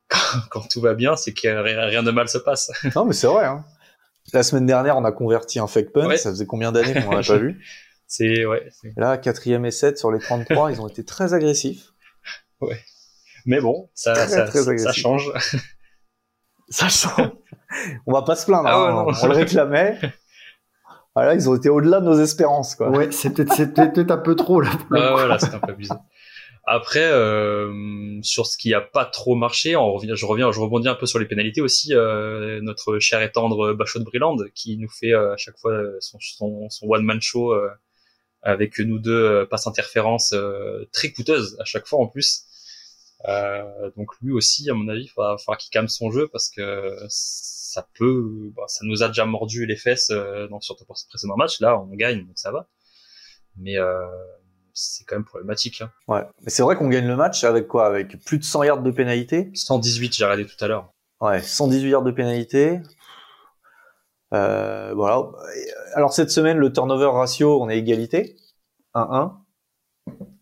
[0.09, 2.71] quand, quand tout va bien, c'est que rien, rien de mal se passe.
[2.95, 3.47] Non, mais c'est vrai.
[3.47, 3.65] Hein.
[4.33, 6.07] La semaine dernière, on a converti un fake punt.
[6.07, 6.17] Ouais.
[6.17, 7.65] Ça faisait combien d'années qu'on l'a pas vu?
[8.07, 8.71] C'est ouais.
[8.97, 11.93] Là, quatrième et 7 sur les 33, ils ont été très agressifs.
[12.61, 12.81] Ouais.
[13.47, 15.31] Mais bon, ça, très, ça, très ça change.
[16.69, 17.31] ça change.
[18.07, 18.69] On va pas se plaindre.
[18.69, 19.15] Ah ouais, hein.
[19.23, 19.99] On le réclamait.
[21.15, 22.91] Voilà, ils ont été au-delà de nos espérances, quoi.
[22.91, 24.71] Ouais, c'était peut-être un peu trop là.
[24.93, 25.95] Ah, voilà, c'était un peu abusé.
[26.71, 30.87] Après, euh, sur ce qui a pas trop marché, on revient, je reviens, je rebondis
[30.87, 31.95] un peu sur les pénalités aussi.
[31.95, 35.81] Euh, notre cher et tendre Bachot de Brilland qui nous fait euh, à chaque fois
[36.01, 37.71] son, son, son one man show euh,
[38.43, 40.35] avec nous deux euh, passe interférence
[40.93, 42.45] très coûteuse à chaque fois en plus.
[43.97, 46.99] donc lui aussi, à mon avis, il va falloir qu'il calme son jeu parce que
[47.09, 50.13] ça peut, bah, ça nous a déjà mordu les fesses
[50.61, 51.61] surtout pour ce précédent match.
[51.61, 52.69] Là, on gagne, donc ça va.
[53.57, 53.77] Mais
[54.79, 55.81] c'est quand même problématique.
[55.81, 55.91] Hein.
[56.07, 57.87] Ouais, mais c'est vrai qu'on gagne le match avec quoi?
[57.87, 59.51] Avec plus de 100 yards de pénalité?
[59.55, 60.93] 118, j'ai regardé tout à l'heure.
[61.21, 62.81] Ouais, 118 yards de pénalité.
[64.33, 65.31] Euh, voilà.
[65.95, 68.37] Alors cette semaine, le turnover ratio, on est égalité,
[68.95, 69.33] 1-1.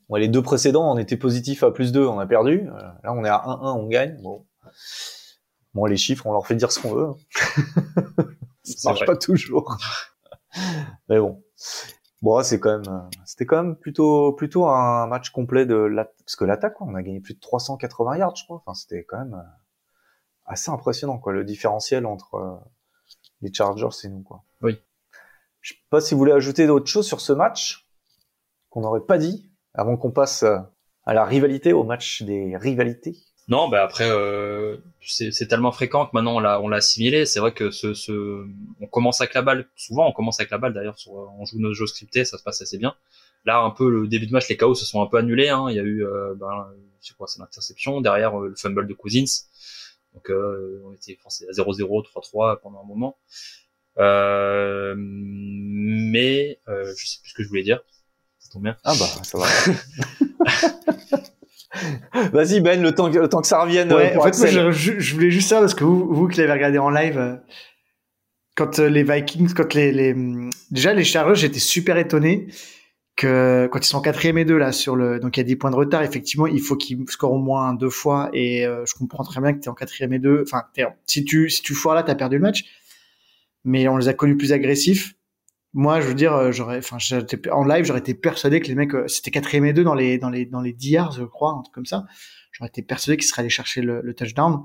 [0.08, 2.68] Bon, les deux précédents, on était positif à plus 2, on a perdu.
[2.68, 4.20] Euh, là, on est à 1-1, on gagne.
[4.22, 4.46] Bon.
[5.72, 7.08] bon, les chiffres, on leur fait dire ce qu'on veut.
[8.64, 9.06] Ça marche vrai.
[9.06, 9.78] pas toujours.
[11.08, 11.42] Mais bon.
[12.26, 16.06] Bon, c'est quand même, euh, c'était quand même plutôt, plutôt un match complet de la,
[16.06, 18.56] parce que l'attaque, on a gagné plus de 380 yards, je crois.
[18.56, 19.48] Enfin, c'était quand même euh,
[20.44, 22.56] assez impressionnant, quoi, le différentiel entre euh,
[23.42, 24.42] les Chargers et nous, quoi.
[24.60, 24.76] Oui.
[25.60, 27.88] Je sais pas si vous voulez ajouter d'autres choses sur ce match
[28.70, 33.16] qu'on n'aurait pas dit avant qu'on passe à la rivalité, au match des rivalités.
[33.48, 37.26] Non, bah après, euh, c'est tellement fréquent que maintenant on l'a on l'a assimilé.
[37.26, 38.44] C'est vrai que ce, ce,
[38.80, 39.68] on commence avec la balle.
[39.76, 40.72] Souvent, on commence avec la balle.
[40.72, 42.96] D'ailleurs, on joue nos jeux scriptés, ça se passe assez bien.
[43.44, 45.48] Là, un peu le début de match, les chaos se sont un peu annulés.
[45.48, 45.66] Hein.
[45.68, 46.66] Il y a eu, euh, ben,
[47.00, 48.00] je quoi, c'est l'interception.
[48.00, 49.24] Derrière, euh, le fumble de Cousins.
[50.14, 53.16] Donc, euh, on était à 0-0, 3-3 pendant un moment.
[53.98, 57.80] Euh, mais euh, je sais plus ce que je voulais dire.
[58.38, 58.76] Ça tombe bien.
[58.82, 59.46] Ah bah, ça va.
[62.32, 63.92] Vas-y Ben, le temps, que, le temps que ça revienne.
[63.92, 66.52] Ouais, en fait, moi, je, je, voulais juste ça parce que vous, vous qui l'avez
[66.52, 67.36] regardé en live, euh,
[68.56, 70.14] quand euh, les Vikings, quand les, les
[70.70, 72.48] déjà les Chargers, j'étais super étonné
[73.16, 75.56] que quand ils sont quatrième et deux là sur le, donc il y a 10
[75.56, 76.02] points de retard.
[76.02, 79.52] Effectivement, il faut qu'ils scorent au moins deux fois et euh, je comprends très bien
[79.52, 80.42] que tu es en quatrième et deux.
[80.42, 80.64] Enfin,
[81.06, 82.64] si tu si tu foires là, t'as perdu le match.
[83.64, 85.15] Mais on les a connus plus agressifs
[85.76, 86.96] moi, je veux dire, euh, j'aurais, enfin,
[87.52, 90.16] en live, j'aurais été persuadé que les mecs, euh, c'était quatrième et deux dans les,
[90.16, 92.06] dans les, dans les 10 yards, je crois, un truc comme ça.
[92.50, 94.62] J'aurais été persuadé qu'ils seraient allés chercher le, le touchdown.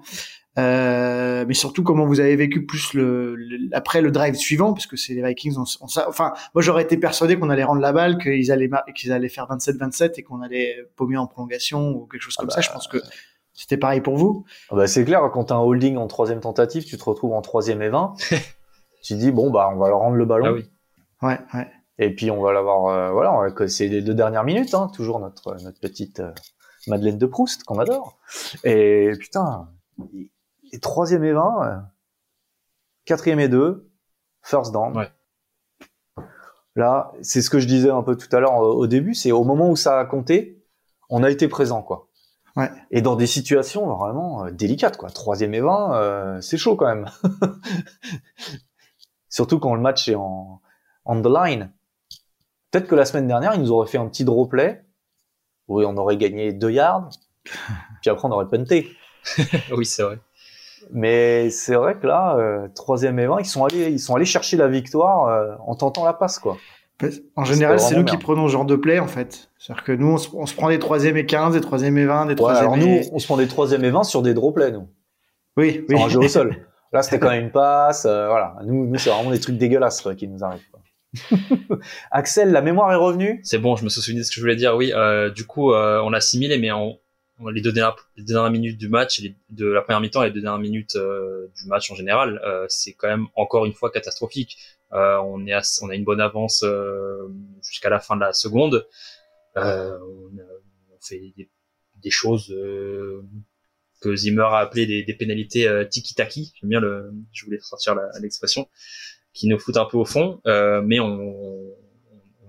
[0.57, 4.87] Euh, mais surtout, comment vous avez vécu plus le, le après le drive suivant, parce
[4.87, 5.57] que c'est les Vikings.
[5.57, 9.11] On, on, enfin, moi, j'aurais été persuadé qu'on allait rendre la balle, qu'ils allaient, qu'ils
[9.11, 12.61] allaient faire 27-27 et qu'on allait paumer en prolongation ou quelque chose comme ah bah,
[12.61, 12.69] ça.
[12.69, 12.99] Je pense que
[13.51, 14.45] c'était pareil pour vous.
[14.69, 17.41] Ah bah, c'est clair, quand t'as un holding en troisième tentative, tu te retrouves en
[17.41, 18.13] troisième et 20.
[19.03, 20.45] tu dis, bon, bah, on va leur rendre le ballon.
[20.47, 20.69] Ah oui.
[21.21, 21.71] Ouais, ouais.
[21.97, 24.89] Et puis on va l'avoir, euh, voilà, on va- c'est les deux dernières minutes, hein,
[24.93, 26.31] toujours notre notre petite euh,
[26.87, 28.17] Madeleine de Proust qu'on adore.
[28.63, 29.69] Et putain,
[30.71, 31.77] et troisième et 20, euh,
[33.05, 33.89] quatrième et 2,
[34.41, 34.97] first down.
[34.97, 35.11] Ouais.
[36.75, 39.31] Là, c'est ce que je disais un peu tout à l'heure euh, au début, c'est
[39.31, 40.63] au moment où ça a compté,
[41.09, 42.07] on a été présent, quoi.
[42.55, 42.69] Ouais.
[42.91, 45.09] Et dans des situations vraiment euh, délicates, quoi.
[45.09, 47.09] Troisième et 20, euh, c'est chaud quand même.
[49.29, 50.61] Surtout quand le match est en
[51.05, 51.71] on the line.
[52.71, 54.83] Peut-être que la semaine dernière, ils nous auraient fait un petit draw play
[55.67, 57.09] où on aurait gagné deux yards,
[58.01, 58.89] puis après on aurait punté.
[59.75, 60.19] oui, c'est vrai.
[60.91, 64.25] Mais c'est vrai que là, euh, troisième et 20, ils sont allés, ils sont allés
[64.25, 66.57] chercher la victoire euh, en tentant la passe, quoi.
[67.35, 69.49] En général, c'est nous qui prenons ce genre de play, en fait.
[69.57, 72.05] C'est-à-dire que nous, on se, on se prend des troisième et 15, des troisième et
[72.05, 72.79] 20, des Ouais, troisième alors et...
[72.79, 74.87] nous, on se prend des troisième et 20 sur des draw plays, nous.
[75.57, 75.95] Oui, oui.
[75.95, 76.55] Sur un jeu au sol.
[76.93, 78.57] Là, c'était quand même une passe, euh, voilà.
[78.65, 80.59] Nous, nous c'est vraiment des trucs dégueulasses quoi, qui nous arrivent.
[82.11, 83.41] Axel, la mémoire est revenue?
[83.43, 84.75] C'est bon, je me souvenu de ce que je voulais dire.
[84.75, 86.99] Oui, euh, du coup, euh, on a assimilé, mais on,
[87.51, 90.41] les, deux dernières, les dernières minutes du match, de la première mi-temps et les deux
[90.41, 94.57] dernières minutes euh, du match en général, euh, c'est quand même encore une fois catastrophique.
[94.93, 96.63] Euh, on, est à- on a une bonne avance
[97.67, 98.87] jusqu'à la fin de la seconde.
[99.55, 99.61] On,
[100.93, 101.49] on fait des,
[102.01, 102.53] des choses
[104.01, 106.53] que Zimmer a appelé des, des pénalités tiki-taki.
[106.59, 108.67] J'aime bien le, je voulais sortir la- l'expression,
[109.33, 111.75] qui nous foutent un peu au fond, euh, mais on,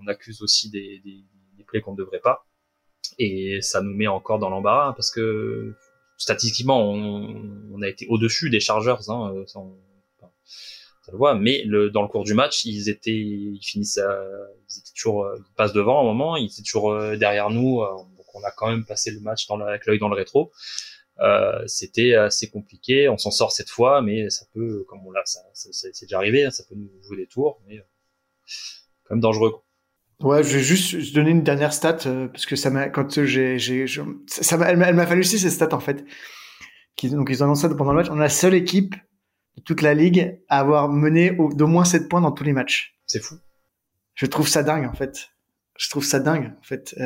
[0.01, 1.23] on accuse aussi des, des,
[1.57, 2.45] des plays qu'on ne devrait pas.
[3.19, 5.75] Et ça nous met encore dans l'embarras parce que
[6.17, 9.75] statistiquement, on, on a été au-dessus des Chargers, hein, euh, ça, on,
[10.17, 10.31] enfin,
[11.05, 11.35] ça le voit.
[11.35, 14.23] Mais le, dans le cours du match, ils étaient, ils finissent, à,
[14.69, 17.49] ils étaient toujours, euh, ils passent devant à un moment, ils étaient toujours euh, derrière
[17.49, 17.81] nous.
[17.81, 20.15] euh, donc on a quand même passé le match dans le- avec l'œil dans le
[20.15, 20.51] rétro.
[21.19, 23.07] Euh, c'était assez compliqué.
[23.07, 26.05] On s'en sort cette fois, mais ça peut, comme on l'a, ça, ça- ça- c'est
[26.05, 27.83] déjà arrivé, hein, ça peut nous jouer des tours, mais euh,
[29.03, 29.51] quand même dangereux.
[29.51, 29.63] quoi.
[30.21, 33.59] Ouais, je vais juste donner une dernière stat euh, parce que ça m'a quand j'ai
[33.59, 33.85] j'ai
[34.27, 36.05] ça m'a elle m'a elle m'a fallu aussi ces stats en fait.
[36.95, 38.07] Qui, donc ils ont annoncé ça pendant le match.
[38.09, 38.95] On est la seule équipe
[39.57, 42.53] de toute la ligue à avoir mené au- d'au moins 7 points dans tous les
[42.53, 42.95] matchs.
[43.05, 43.35] C'est fou.
[44.13, 45.27] Je trouve ça dingue en fait.
[45.75, 46.93] Je trouve ça dingue en fait.
[46.99, 47.03] Euh,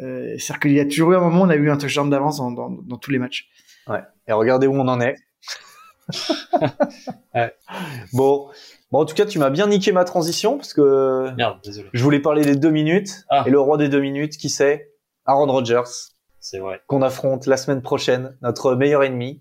[0.00, 2.08] euh, C'est-à-dire qu'il y a toujours eu un moment où on a eu un touchdown
[2.08, 3.48] d'avance dans, dans, dans tous les matchs.
[4.28, 5.16] Et regardez où on en est.
[7.34, 7.54] Ouais.
[8.12, 8.48] Bon.
[8.90, 11.88] bon, en tout cas, tu m'as bien niqué ma transition parce que Merde, désolé.
[11.92, 13.24] je voulais parler des deux minutes.
[13.30, 13.44] Ah.
[13.46, 14.90] Et le roi des deux minutes, qui c'est?
[15.24, 15.88] Aaron Rodgers,
[16.40, 16.82] C'est vrai.
[16.88, 19.40] qu'on affronte la semaine prochaine, notre meilleur ennemi.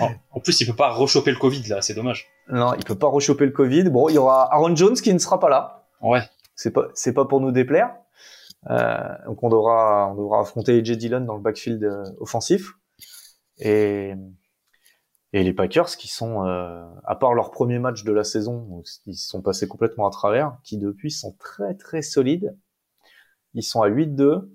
[0.00, 2.28] En, en plus, il peut pas rechoper le Covid là, c'est dommage.
[2.48, 3.84] Non, il peut pas rechoper le Covid.
[3.90, 5.86] Bon, il y aura Aaron Jones qui ne sera pas là.
[6.00, 6.22] Ouais.
[6.58, 7.94] C'est pas, c'est pas pour nous déplaire.
[8.68, 12.72] Euh, donc on devra, on devra affronter AJ Dillon dans le backfield euh, offensif.
[13.58, 14.12] Et,
[15.32, 18.82] et les Packers qui sont, euh, à part leur premier match de la saison, où
[19.06, 22.56] ils sont passés complètement à travers, qui depuis sont très très solides.
[23.54, 24.50] Ils sont à 8-2.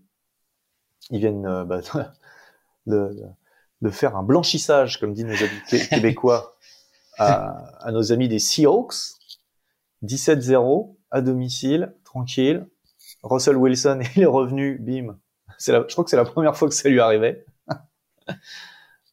[1.10, 1.80] Ils viennent euh, bah,
[2.86, 3.16] de,
[3.82, 6.58] de, faire un blanchissage, comme disent nos amis qué- québécois,
[7.18, 8.94] à, à nos amis des Seahawks.
[10.02, 12.67] 17-0 à domicile, tranquille.
[13.21, 15.17] Russell Wilson, il est revenu, bim.
[15.60, 17.45] Je crois que c'est la première fois que ça lui arrivait.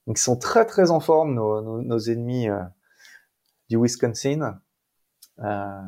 [0.06, 2.62] Donc ils sont très très en forme nos, nos, ennemis euh,
[3.68, 4.60] du Wisconsin.
[5.40, 5.82] Euh,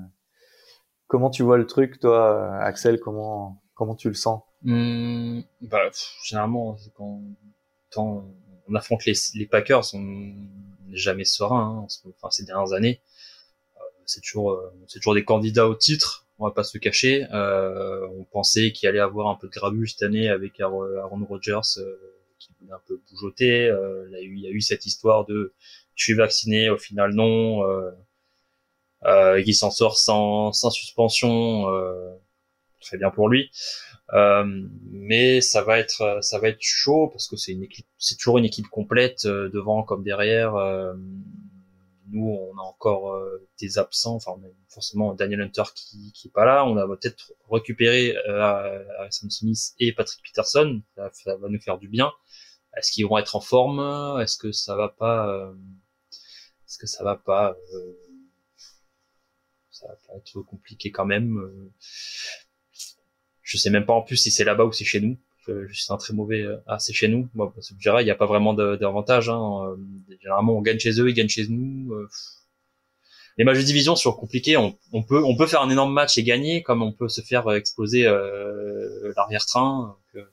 [1.09, 3.01] comment tu vois le truc, toi, Axel?
[3.01, 4.43] Comment comment tu le sens?
[4.63, 5.91] Hmm, bah,
[6.25, 7.21] généralement, quand,
[7.97, 11.85] on affronte les, Packers, on n'est jamais serein.
[11.85, 13.01] Hein, enfin, ces dernières années,
[14.13, 16.27] c'est toujours, euh, c'est toujours des candidats au titre.
[16.39, 17.27] On va pas se cacher.
[17.33, 21.61] Euh, on pensait qu'il allait avoir un peu de grabuge cette année avec Aaron Rodgers
[21.79, 21.97] euh,
[22.39, 23.73] qui voulait un peu bougeoter.
[24.21, 25.53] Il, y a eu, cette histoire de
[25.95, 27.63] je suis vacciné, au final non.
[29.05, 31.69] Euh, qui s'en sort sans, sans suspension.
[31.71, 32.13] Euh,
[32.81, 33.51] très bien pour lui.
[34.13, 34.45] Euh,
[34.91, 38.39] mais ça va être ça va être chaud parce que c'est une équipe c'est toujours
[38.39, 40.55] une équipe complète devant comme derrière
[42.13, 44.15] nous on a encore euh, des absents.
[44.15, 46.65] Enfin on a forcément Daniel Hunter qui qui est pas là.
[46.67, 50.83] On a peut-être récupéré euh, Harrison Smith et Patrick Peterson.
[50.95, 52.13] Ça, va nous faire du bien.
[52.77, 54.21] Est-ce qu'ils vont être en forme?
[54.21, 55.53] Est-ce que ça va pas euh,
[56.73, 57.93] est-ce que ça va pas euh,
[59.71, 61.37] ça va pas être compliqué quand même?
[61.37, 61.71] Euh,
[63.43, 65.19] je sais même pas en plus si c'est là-bas ou c'est chez nous.
[65.45, 66.43] Suis un très mauvais.
[66.43, 67.29] euh, Ah, c'est chez nous.
[67.35, 69.29] Moi, je dirais, il n'y a pas vraiment d'avantage.
[69.29, 69.65] Hein.
[69.67, 69.77] Euh,
[70.21, 71.93] Généralement, on gagne chez eux, ils gagnent chez nous.
[71.95, 72.09] Euh,
[73.39, 74.57] Les matchs de division sont compliqués.
[74.57, 77.21] On, on peut, on peut faire un énorme match et gagner, comme on peut se
[77.23, 79.97] faire euh, exploser euh, l'arrière-train.
[80.17, 80.25] Euh,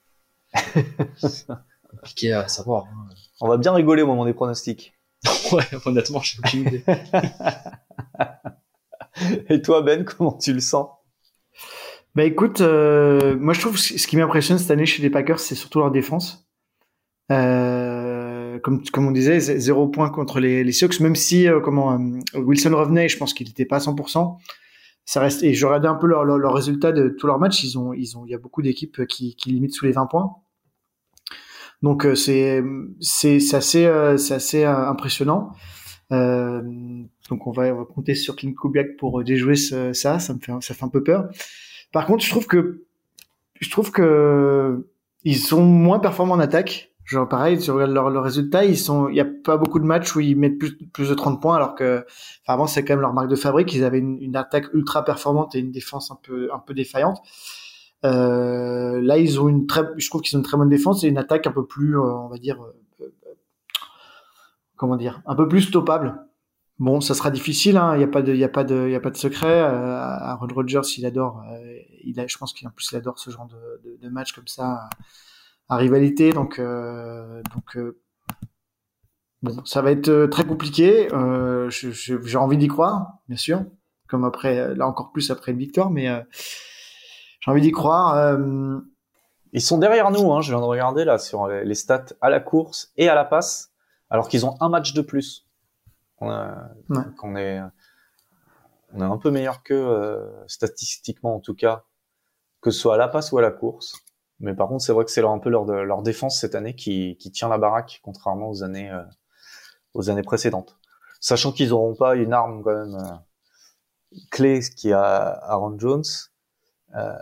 [1.89, 2.85] compliqué à savoir.
[2.85, 3.07] hein.
[3.41, 4.93] On va bien rigoler au moment des pronostics.
[5.51, 6.83] Ouais, honnêtement, j'ai aucune idée.
[9.49, 10.87] Et toi, Ben, comment tu le sens?
[12.15, 15.55] Bah écoute, euh, moi je trouve ce qui m'impressionne cette année chez les Packers, c'est
[15.55, 16.49] surtout leur défense.
[17.31, 21.99] Euh, comme, comme on disait, zéro point contre les, les Seahawks, même si euh, comment
[22.33, 24.37] Wilson revenait, je pense qu'il n'était pas à 100%.
[25.05, 27.63] Ça reste, et je regardais un peu leur, leur, leur, résultat de tous leurs matchs.
[27.63, 30.07] Ils ont, ils ont, il y a beaucoup d'équipes qui, qui limitent sous les 20
[30.07, 30.35] points.
[31.81, 32.61] Donc c'est
[32.99, 35.53] c'est assez c'est assez impressionnant.
[36.11, 36.61] Euh,
[37.29, 39.93] donc on va, on va, compter sur Clint Kubiak pour déjouer ça.
[39.93, 41.29] Ça me fait ça fait un peu peur.
[41.91, 42.85] Par contre, je trouve que
[43.59, 44.87] je trouve que
[45.23, 46.91] ils sont moins performants en attaque.
[47.05, 49.85] Genre pareil, tu regardes leurs leur résultats, ils sont, il y a pas beaucoup de
[49.85, 52.05] matchs où ils mettent plus, plus de 30 points, alors que
[52.43, 53.73] enfin, avant c'est quand même leur marque de fabrique.
[53.73, 57.19] Ils avaient une, attaque ultra performante et une défense un peu un peu défaillante.
[58.05, 61.07] Euh, là, ils ont une très, je trouve qu'ils ont une très bonne défense et
[61.07, 63.05] une attaque un peu plus, euh, on va dire, euh,
[64.75, 66.15] comment dire, un peu plus stoppable.
[66.79, 67.75] Bon, ça sera difficile.
[67.77, 67.95] Hein.
[67.95, 69.61] Il n'y a pas de, il a pas de, il a pas de secret.
[69.61, 71.43] Euh, Aaron Rodgers, il adore.
[72.09, 74.09] Euh, il a, je pense qu'il en plus il adore ce genre de, de, de
[74.09, 74.89] match comme ça
[75.67, 76.31] à, rivalité.
[76.31, 77.77] Donc, euh, donc
[79.41, 81.09] bon, ça va être très compliqué.
[81.69, 83.65] J'ai envie d'y croire, bien sûr,
[84.07, 86.07] comme après, là encore plus après une victoire, mais
[87.39, 88.37] j'ai envie d'y croire.
[89.51, 90.31] Ils sont derrière nous.
[90.31, 90.41] Hein.
[90.41, 93.71] Je viens de regarder là sur les stats à la course et à la passe,
[94.09, 95.47] alors qu'ils ont un match de plus.
[96.21, 96.29] On,
[97.23, 97.61] on est
[98.93, 101.85] on est un peu meilleur que euh, statistiquement en tout cas,
[102.61, 103.95] que ce soit à la passe ou à la course.
[104.39, 107.17] Mais par contre, c'est vrai que c'est un peu leur, leur défense cette année qui,
[107.17, 109.03] qui tient la baraque, contrairement aux années euh,
[109.93, 110.77] aux années précédentes.
[111.19, 115.03] Sachant qu'ils n'auront pas une arme quand même euh, clé qui a
[115.43, 116.03] Aaron Jones.
[116.95, 117.13] Euh,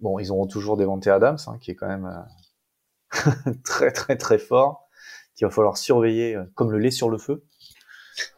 [0.00, 2.26] bon, ils auront toujours Devante Adams, hein, qui est quand même
[3.64, 4.88] très très très fort,
[5.34, 7.44] qu'il va falloir surveiller comme le lait sur le feu.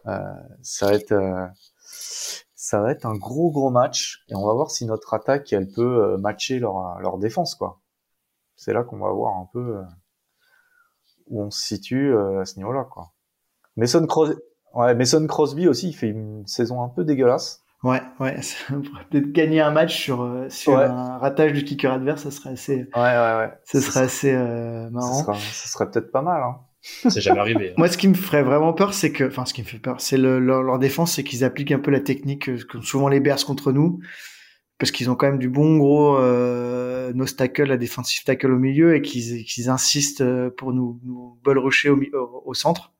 [0.06, 1.46] Euh, ça va être euh,
[2.66, 5.68] ça va être un gros gros match et on va voir si notre attaque elle
[5.68, 7.80] peut euh, matcher leur leur défense quoi.
[8.56, 9.82] C'est là qu'on va voir un peu
[11.28, 13.12] où on se situe à ce niveau-là quoi.
[13.76, 14.34] Mason Crosby,
[14.74, 17.62] ouais, Mason Crosby aussi, il fait une saison un peu dégueulasse.
[17.84, 18.36] Ouais, ouais,
[18.72, 22.50] on pourrait peut-être gagner un match sur sur un ratage du kicker adverse, ça serait
[22.50, 22.88] assez.
[22.96, 23.52] Ouais, ouais, ouais.
[23.62, 24.32] Ça serait assez
[24.90, 25.22] marrant.
[25.22, 26.42] Ça, ça serait peut-être pas mal.
[26.42, 26.58] Hein.
[27.08, 27.70] C'est jamais arrivé.
[27.70, 27.74] Hein.
[27.76, 30.00] Moi, ce qui me ferait vraiment peur, c'est que, enfin, ce qui me fait peur,
[30.00, 33.20] c'est le, leur, leur, défense, c'est qu'ils appliquent un peu la technique que souvent les
[33.20, 34.00] Bears contre nous,
[34.78, 38.58] parce qu'ils ont quand même du bon gros euh, no tackle, la defensive tackle au
[38.58, 42.00] milieu, et qu'ils qu'ils insistent euh, pour nous, nous bull rusher au,
[42.44, 42.92] au, centre.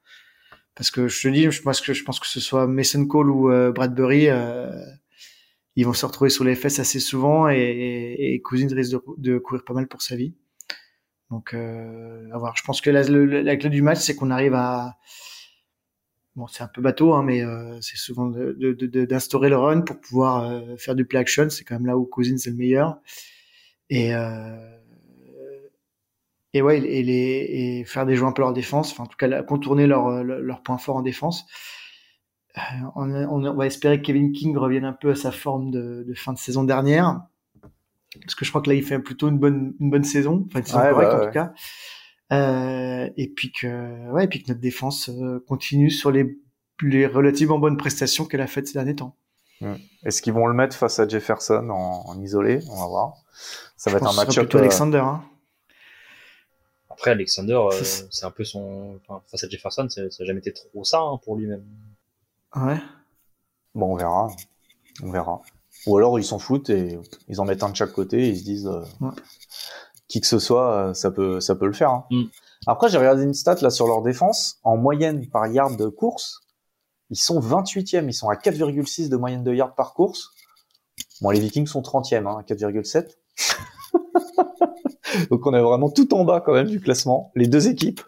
[0.75, 3.31] Parce que je te dis, je pense que je pense que ce soit Mason Cole
[3.31, 4.71] ou euh, Bradbury, euh,
[5.77, 9.01] ils vont se retrouver sur les fesses assez souvent, et, et, et Cousins risque de,
[9.19, 10.35] de courir pas mal pour sa vie.
[11.31, 12.55] Donc, euh, à voir.
[12.57, 14.97] Je pense que la, la clé du match, c'est qu'on arrive à.
[16.37, 20.45] Bon, c'est un peu bateau, hein, mais euh, c'est souvent d'instaurer le run pour pouvoir
[20.45, 21.49] euh, faire du play action.
[21.49, 23.01] C'est quand même là où Cousins c'est le meilleur.
[23.91, 24.77] Et euh,
[26.53, 28.93] et ouais, et, les, et faire des jeux un peu leur défense.
[28.93, 31.47] Enfin, en tout cas, contourner leur leur point fort en défense.
[32.59, 32.61] Euh,
[32.95, 36.05] on, on, on, va espérer que Kevin King revienne un peu à sa forme de,
[36.07, 37.21] de fin de saison dernière
[38.21, 40.61] parce que je crois que là il fait plutôt une bonne une bonne saison, enfin
[40.61, 41.27] une saison ouais, correcte bah, en ouais.
[41.27, 41.53] tout cas.
[42.33, 46.39] Euh, et puis que ouais, et puis que notre défense euh, continue sur les
[46.83, 49.17] les relativement bonnes prestations qu'elle a faites ces derniers temps.
[49.61, 49.75] Mmh.
[50.05, 52.61] Est-ce qu'ils vont le mettre face à Jefferson en, en isolé?
[52.71, 53.15] On va voir.
[53.77, 54.99] Ça je va être un match plutôt Alexander.
[54.99, 55.25] Hein.
[56.91, 60.53] Après Alexander, euh, c'est un peu son enfin, face à Jefferson, ça n'a jamais été
[60.53, 61.65] trop ça hein, pour lui-même.
[62.55, 62.79] Ouais.
[63.75, 64.29] Bon, on verra.
[65.03, 65.43] On verra.
[65.87, 68.39] Ou alors ils s'en foutent et ils en mettent un de chaque côté et ils
[68.39, 69.13] se disent euh, ouais.
[70.09, 71.91] qui que ce soit, ça peut ça peut le faire.
[71.91, 72.05] Hein.
[72.11, 72.25] Mm.
[72.67, 76.41] Après j'ai regardé une stat là sur leur défense en moyenne par yard de course,
[77.11, 80.31] ils sont 28e, ils sont à 4,6 de moyenne de yard par course.
[81.21, 83.17] Bon les Vikings sont 30e hein, à 4,7.
[85.31, 88.01] donc on est vraiment tout en bas quand même du classement, les deux équipes.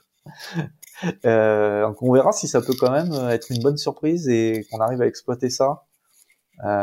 [1.25, 4.81] Euh, donc on verra si ça peut quand même être une bonne surprise et qu'on
[4.81, 5.88] arrive à exploiter ça euh,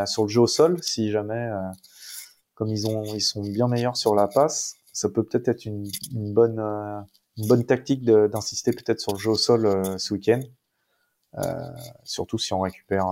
[0.05, 1.69] sur le jeu au sol, si jamais, euh,
[2.53, 5.85] comme ils ont, ils sont bien meilleurs sur la passe, ça peut peut-être être une,
[6.13, 7.01] une bonne, euh,
[7.37, 10.41] une bonne tactique d'insister peut-être sur le jeu au sol euh, ce week-end,
[12.03, 13.05] surtout si on récupère,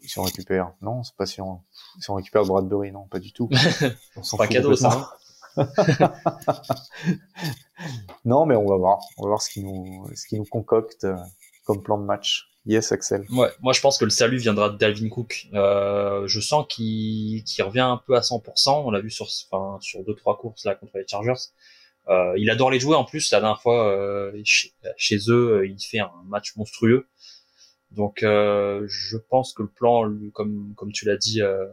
[0.00, 1.60] si on récupère, non, c'est pas si on,
[2.00, 3.50] si on récupère Bradbury, non, pas du tout.
[4.16, 5.18] On s'en pas cadeau ça.
[8.24, 11.06] non, mais on va voir, on va voir ce qui nous, ce qui nous concocte
[11.64, 12.49] comme plan de match.
[12.66, 13.24] Yes, Axel.
[13.30, 15.48] Ouais, moi je pense que le salut viendra de Dalvin Cook.
[15.54, 18.82] Euh, je sens qu'il qu revient un peu à 100%.
[18.84, 21.50] On l'a vu sur, enfin, sur deux trois courses là contre les Chargers.
[22.08, 23.30] Euh, il adore les jouer en plus.
[23.30, 27.06] La dernière fois euh, chez, eux, il fait un match monstrueux.
[27.90, 31.66] Donc, euh, je pense que le plan, comme comme tu l'as dit, euh,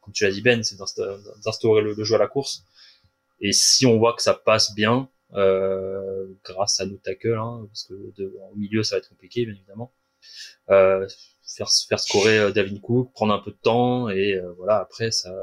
[0.00, 2.64] comme tu l'as dit Ben, c'est d'instaurer le, jeu à la course.
[3.40, 7.84] Et si on voit que ça passe bien, euh, grâce à nos tackles, hein, parce
[7.84, 7.94] que
[8.50, 9.92] en milieu ça va être compliqué, bien évidemment.
[10.70, 11.08] Euh,
[11.42, 15.10] faire faire scorer euh, David Cook, prendre un peu de temps et euh, voilà après
[15.10, 15.34] ça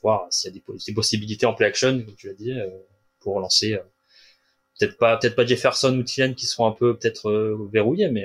[0.00, 2.54] voir s'il y a des, possibilités en play action comme tu l'as dit
[3.20, 3.76] pour lancer
[4.78, 7.30] peut-être pas peut-être pas Jefferson ou Tillen qui seront un peu peut-être
[7.70, 8.24] verrouillés mais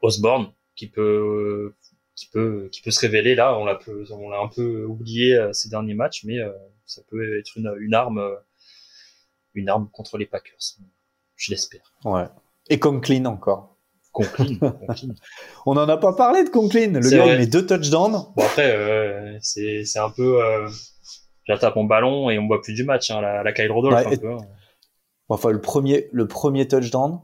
[0.00, 1.74] Osborne qui peut
[2.14, 3.34] qui peut qui peut se révéler.
[3.34, 3.78] Là on l'a
[4.10, 6.38] on l'a un peu oublié ces derniers matchs mais
[6.86, 8.38] ça peut être une, une arme
[9.54, 10.78] une arme contre les Packers
[11.36, 11.92] je l'espère.
[12.04, 12.26] Ouais
[12.68, 13.76] et Conklin encore
[14.12, 14.76] Conklin,
[15.66, 19.38] on en a pas parlé de Conklin le gars il met deux touchdowns bon après
[19.40, 20.38] c'est c'est un peu
[21.46, 24.16] j'attaque mon ballon et on voit plus du match, hein, la, la Kyle Rodolph un
[24.16, 24.32] peu.
[24.32, 24.38] Hein.
[25.28, 27.20] Enfin, le premier, le premier touchdown.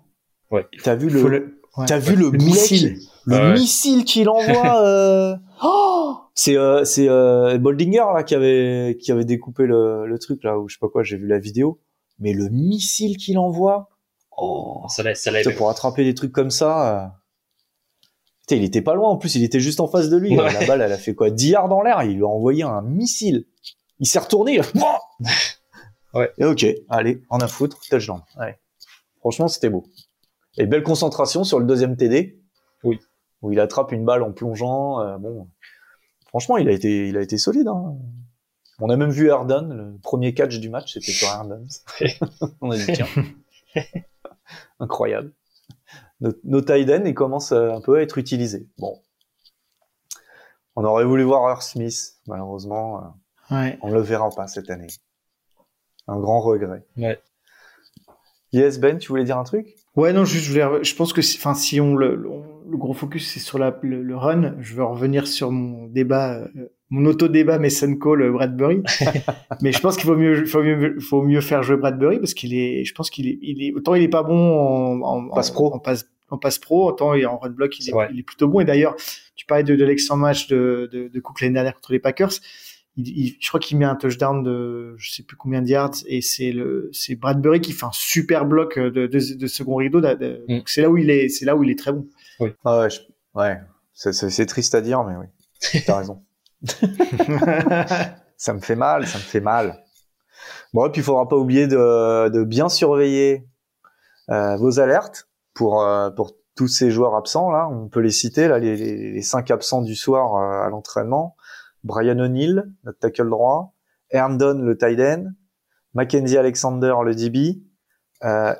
[0.50, 0.66] Ouais.
[0.82, 4.82] T'as vu le, t'as vu le, missile, le missile qu'il envoie.
[4.84, 5.36] euh...
[5.62, 10.42] oh c'est euh, c'est euh, Boldinger là qui avait qui avait découpé le, le truc
[10.42, 11.02] là ou je sais pas quoi.
[11.02, 11.78] J'ai vu la vidéo,
[12.18, 13.90] mais le missile qu'il envoie.
[14.42, 17.04] Oh, ça l'a, ça l'a pour attraper des trucs comme ça.
[17.04, 17.08] Euh...
[18.40, 20.34] Putain, il était pas loin en plus, il était juste en face de lui.
[20.34, 22.82] La balle, elle a fait quoi 10 yards dans l'air, il lui a envoyé un
[22.82, 23.44] missile
[24.00, 24.60] il s'est retourné.
[26.14, 26.32] ouais.
[26.38, 28.22] Et ok, allez, en a foutre, touchdown.
[28.38, 28.58] Ouais.
[29.20, 29.84] Franchement, c'était beau.
[30.58, 32.42] Et belle concentration sur le deuxième TD.
[32.82, 32.98] Oui.
[33.42, 35.00] Où il attrape une balle en plongeant.
[35.00, 35.48] Euh, bon,
[36.28, 37.68] franchement, il a été, il a été solide.
[37.68, 37.96] Hein.
[38.80, 41.66] On a même vu Erdan, le premier catch du match, c'était sur Erdan.
[42.62, 43.06] On a dit tiens,
[44.80, 45.32] incroyable.
[46.20, 48.68] Nos, nos tight ils commencent euh, un peu à être utilisés.
[48.78, 49.00] Bon,
[50.76, 52.98] on aurait voulu voir Earth Smith, malheureusement.
[52.98, 53.08] Euh,
[53.50, 53.78] Ouais.
[53.82, 54.86] On le verra pas cette année.
[56.06, 56.84] Un grand regret.
[56.96, 57.20] Ouais.
[58.52, 59.76] Yes Ben, tu voulais dire un truc?
[59.96, 62.94] Ouais, non, juste, je, voulais, je pense que, si, enfin, si on le, le, gros
[62.94, 67.58] focus c'est sur la, le, run, je veux revenir sur mon débat, euh, mon auto-débat
[67.58, 68.82] Mason Cole Bradbury.
[69.62, 72.54] Mais je pense qu'il faut mieux, faut mieux, faut mieux faire jouer Bradbury parce qu'il
[72.54, 75.50] est, je pense qu'il est, il est, autant il est pas bon en, en passe
[75.50, 78.48] pro, en, passe, en passe pro, autant en run block il est, il est plutôt
[78.48, 78.60] bon.
[78.60, 78.96] Et d'ailleurs,
[79.36, 82.32] tu parlais de, de l'excellent match de, de, de Cook l'année dernière contre les Packers
[82.96, 86.52] je crois qu'il met un touchdown de je sais plus combien de yards et c'est
[86.52, 90.00] le c'est Bradbury qui fait un super bloc de, de, de second rideau.
[90.00, 90.60] Mm.
[90.66, 92.06] C'est là où il est c'est là où il est très bon.
[92.40, 92.50] Oui.
[92.64, 92.88] Ah ouais,
[93.34, 93.58] ouais.
[93.94, 95.82] C'est triste à dire mais oui.
[95.86, 96.22] T'as raison.
[98.36, 99.82] ça me fait mal, ça me fait mal.
[100.72, 103.46] Bon et puis il faudra pas oublier de, de bien surveiller
[104.30, 107.68] euh, vos alertes pour euh, pour tous ces joueurs absents là.
[107.68, 111.36] On peut les citer là les, les, les cinq absents du soir euh, à l'entraînement.
[111.82, 113.74] Brian O'Neill, notre tackle droit,
[114.10, 115.28] Herndon, le tight end,
[115.94, 117.62] Mackenzie Alexander, le DB,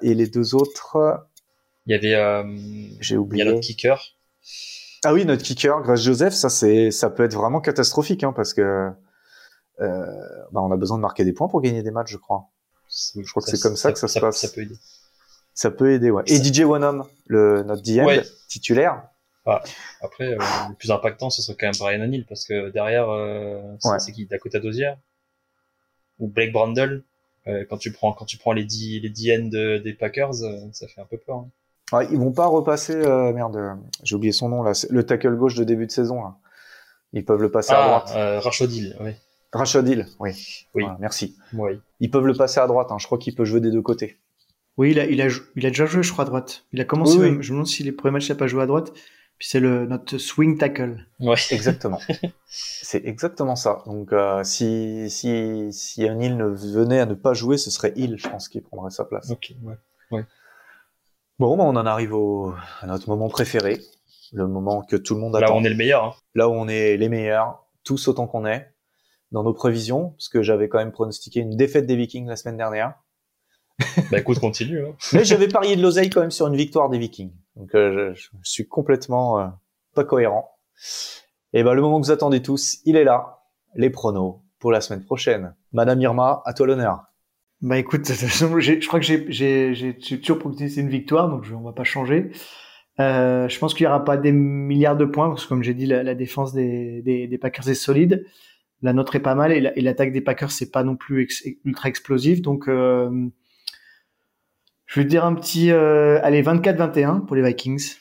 [0.01, 1.27] et les deux autres.
[1.85, 2.43] Il y avait.
[3.01, 3.45] J'ai oublié.
[3.45, 4.17] Il y a notre kicker.
[5.05, 8.53] Ah oui, notre kicker, Grace Joseph, ça c'est, ça peut être vraiment catastrophique, hein, parce
[8.53, 8.91] que
[9.81, 10.07] euh,
[10.53, 12.51] bah, on a besoin de marquer des points pour gagner des matchs, je crois.
[12.89, 14.41] Je crois que c'est comme ça, que ça, se passe.
[14.41, 14.77] Ça peut aider.
[15.55, 16.23] Ça peut aider, ouais.
[16.27, 19.11] Et DJ Wanham, le notre DM titulaire,
[20.01, 20.39] après, euh,
[20.69, 24.27] le plus impactant, ce serait quand même Brian O'Neill, parce que derrière, euh, c'est qui?
[24.27, 24.93] Dakota Dozier?
[26.19, 27.03] Ou Blake Brandle
[27.47, 29.49] euh, quand tu prends quand tu prends les 10 les 10
[29.83, 31.39] des Packers, ça fait un peu peur.
[31.39, 31.49] Hein.
[32.11, 35.87] Ils vont pas repasser merde, j'ai oublié son nom là, le tackle gauche de début
[35.87, 36.37] de saison là.
[37.13, 38.13] Ils peuvent le passer à ah, droite.
[38.17, 39.13] Euh, Rashad Hill, oui.
[39.53, 40.67] Rashad Hill, oui.
[40.75, 40.85] Oui.
[41.01, 41.37] merci.
[41.55, 41.81] Oui.
[41.99, 42.89] Ils peuvent le passer à droite.
[42.91, 42.99] Hein.
[42.99, 44.19] Je crois qu'il peut jouer des deux côtés.
[44.77, 45.27] Oui, il a, il a,
[45.57, 46.65] il a déjà joué, je crois, à droite.
[46.73, 47.19] Il a commencé.
[47.19, 48.93] Je me demande si les premiers matchs il a pas joué à droite.
[49.39, 51.07] Puis c'est le notre swing tackle.
[51.19, 51.35] Ouais.
[51.51, 51.99] Exactement.
[52.47, 53.83] c'est exactement ça.
[53.87, 57.95] Donc euh, si si si un Hill ne venait à ne pas jouer, ce serait
[57.97, 59.31] Hill, je pense, qui prendrait sa place.
[59.31, 59.53] Ok.
[59.63, 59.77] Ouais.
[60.11, 60.25] ouais.
[61.41, 63.81] Bon, bah, on en arrive au à notre moment préféré,
[64.31, 65.47] le moment que tout le monde attend.
[65.47, 66.05] Là où on est le meilleur.
[66.05, 66.15] Hein.
[66.35, 68.75] Là où on est les meilleurs, tous autant qu'on est
[69.33, 72.59] dans nos prévisions, parce que j'avais quand même pronostiqué une défaite des Vikings la semaine
[72.59, 72.93] dernière.
[74.11, 74.85] bah écoute, continue.
[74.85, 74.95] Hein.
[75.15, 77.33] Mais j'avais parié de l'oseille quand même sur une victoire des Vikings.
[77.57, 79.47] Donc euh, je, je, suis complètement euh,
[79.95, 80.59] pas cohérent.
[81.55, 83.47] Et ben le moment que vous attendez tous, il est là.
[83.77, 85.55] Les pronos pour la semaine prochaine.
[85.73, 87.10] Madame Irma, à toi l'honneur.
[87.63, 92.31] Bah écoute, je crois que j'ai toujours prononcé une victoire, donc on va pas changer.
[92.99, 95.75] Euh, je pense qu'il y aura pas des milliards de points parce que comme j'ai
[95.75, 98.27] dit, la, la défense des, des, des, Packers est solide.
[98.83, 101.89] La nôtre est pas mal et l'attaque des Packers c'est pas non plus ex, ultra
[101.89, 102.41] explosif.
[102.41, 103.29] Donc euh,
[104.87, 107.97] je vais dire un petit, euh, allez, 24-21 pour les Vikings.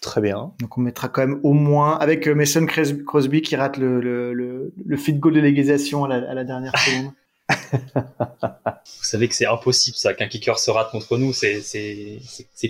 [0.00, 0.52] Très bien.
[0.60, 4.34] Donc on mettra quand même au moins avec euh, Mason Crosby qui rate le, le,
[4.34, 7.12] le, le feed goal de l'égalisation à la, à la dernière seconde.
[8.84, 11.60] Vous savez que c'est impossible ça, qu'un kicker se rate contre nous, c'est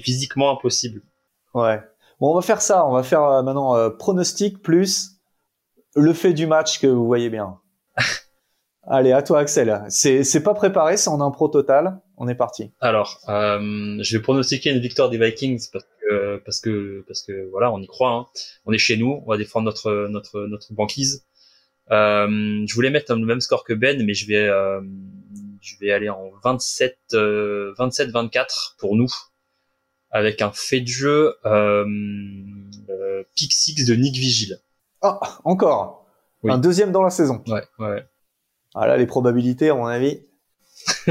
[0.03, 1.03] physiquement impossible.
[1.55, 1.81] Ouais.
[2.21, 2.87] Bon, on va faire ça.
[2.87, 5.21] On va faire euh, maintenant euh, pronostic plus
[5.95, 7.59] le fait du match que vous voyez bien.
[8.87, 9.85] Allez, à toi, Axel.
[9.89, 12.01] C'est c'est pas préparé, c'est en impro total.
[12.17, 12.73] On est parti.
[12.81, 17.49] Alors, euh, je vais pronostiquer une victoire des Vikings parce que parce que parce que
[17.51, 18.13] voilà, on y croit.
[18.13, 18.27] Hein.
[18.67, 21.27] On est chez nous, on va défendre notre notre notre banquise.
[21.91, 24.81] Euh, je voulais mettre le même score que Ben, mais je vais euh,
[25.61, 29.13] je vais aller en 27 27 24 pour nous
[30.13, 31.85] avec un fait de jeu euh,
[32.91, 34.59] euh, pick six de Nick Vigil.
[35.01, 36.07] Ah, encore.
[36.43, 36.53] Oui.
[36.53, 37.43] Un deuxième dans la saison.
[37.49, 38.05] Ouais, ouais.
[38.75, 40.21] Ah là, les probabilités, à mon avis.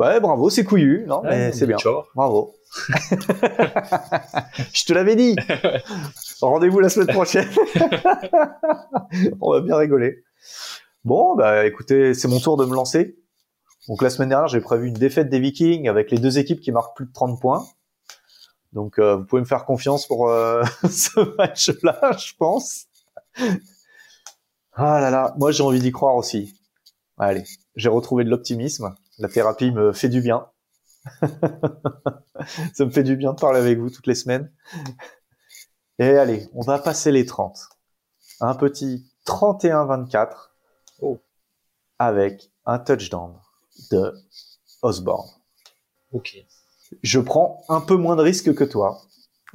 [0.00, 1.76] ouais, bravo, c'est couillu, non, mais c'est bien.
[2.14, 2.54] Bravo.
[4.72, 5.36] Je te l'avais dit.
[6.40, 7.48] Rendez-vous la semaine prochaine.
[9.40, 10.24] On va bien rigoler.
[11.04, 13.16] Bon, bah écoutez, c'est mon tour de me lancer.
[13.88, 16.72] Donc la semaine dernière, j'ai prévu une défaite des Vikings avec les deux équipes qui
[16.72, 17.66] marquent plus de 30 points.
[18.72, 22.86] Donc euh, vous pouvez me faire confiance pour euh, ce match-là, je pense.
[24.74, 26.54] Ah là là, moi j'ai envie d'y croire aussi.
[27.18, 27.44] Allez,
[27.74, 28.94] j'ai retrouvé de l'optimisme.
[29.20, 30.48] La thérapie me fait du bien.
[32.74, 34.50] Ça me fait du bien de parler avec vous toutes les semaines.
[35.98, 37.68] Et allez, on va passer les 30.
[38.40, 40.48] Un petit 31-24
[41.98, 43.38] avec un touchdown
[43.90, 44.14] de
[44.80, 45.28] Osborne.
[46.12, 46.38] Ok.
[47.02, 49.02] Je prends un peu moins de risques que toi,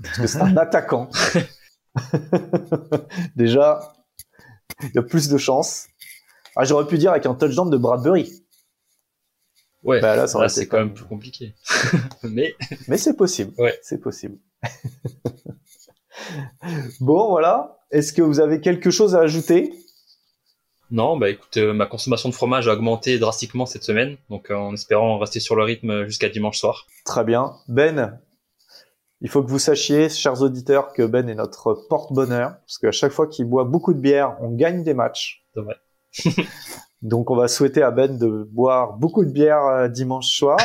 [0.03, 1.09] parce que c'est un attaquant.
[3.35, 3.95] Déjà,
[4.83, 5.87] il y a plus de chances.
[6.55, 8.44] Ah, j'aurais pu dire avec un touchdown de Bradbury,
[9.85, 10.01] Ouais.
[10.01, 11.53] Bah, là, c'est quand même plus compliqué.
[12.23, 12.55] Mais
[12.87, 13.53] mais c'est possible.
[13.57, 13.77] Ouais.
[13.83, 14.37] C'est possible.
[16.99, 17.77] bon, voilà.
[17.91, 19.71] Est-ce que vous avez quelque chose à ajouter?
[20.91, 24.55] Non, bah écoute, euh, ma consommation de fromage a augmenté drastiquement cette semaine, donc euh,
[24.55, 26.85] en espérant rester sur le rythme jusqu'à dimanche soir.
[27.05, 27.55] Très bien.
[27.67, 28.19] Ben,
[29.21, 33.11] il faut que vous sachiez, chers auditeurs, que Ben est notre porte-bonheur, parce qu'à chaque
[33.11, 35.43] fois qu'il boit beaucoup de bière, on gagne des matchs.
[35.53, 35.75] C'est vrai.
[37.05, 40.57] Donc on va souhaiter à Ben de boire beaucoup de bière euh, dimanche soir.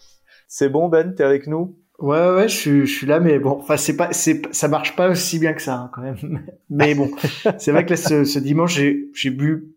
[0.48, 1.76] C'est bon, Ben, t'es avec nous?
[1.98, 4.94] Ouais, ouais, je suis, je suis là, mais bon, enfin, c'est pas, c'est, ça marche
[4.94, 6.16] pas aussi bien que ça, hein, quand même.
[6.70, 7.10] Mais bon,
[7.58, 9.74] c'est vrai que là, ce, ce dimanche, j'ai, j'ai bu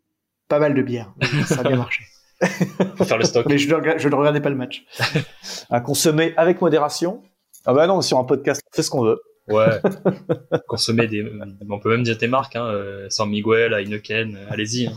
[0.48, 1.12] pas mal de bière.
[1.48, 2.04] Ça a bien marché.
[2.96, 3.48] Faut faire le stock.
[3.50, 4.86] Mais je ne, rega- je ne regardais pas le match.
[5.72, 7.24] À consommer avec modération?
[7.66, 9.20] Ah bah non, sur un podcast, on fait ce qu'on veut.
[9.52, 9.82] Ouais.
[10.68, 11.26] Consommer des,
[11.70, 14.88] on peut même dire des marques, hein, euh, San Miguel, Heineken, euh, allez-y.
[14.88, 14.94] hein.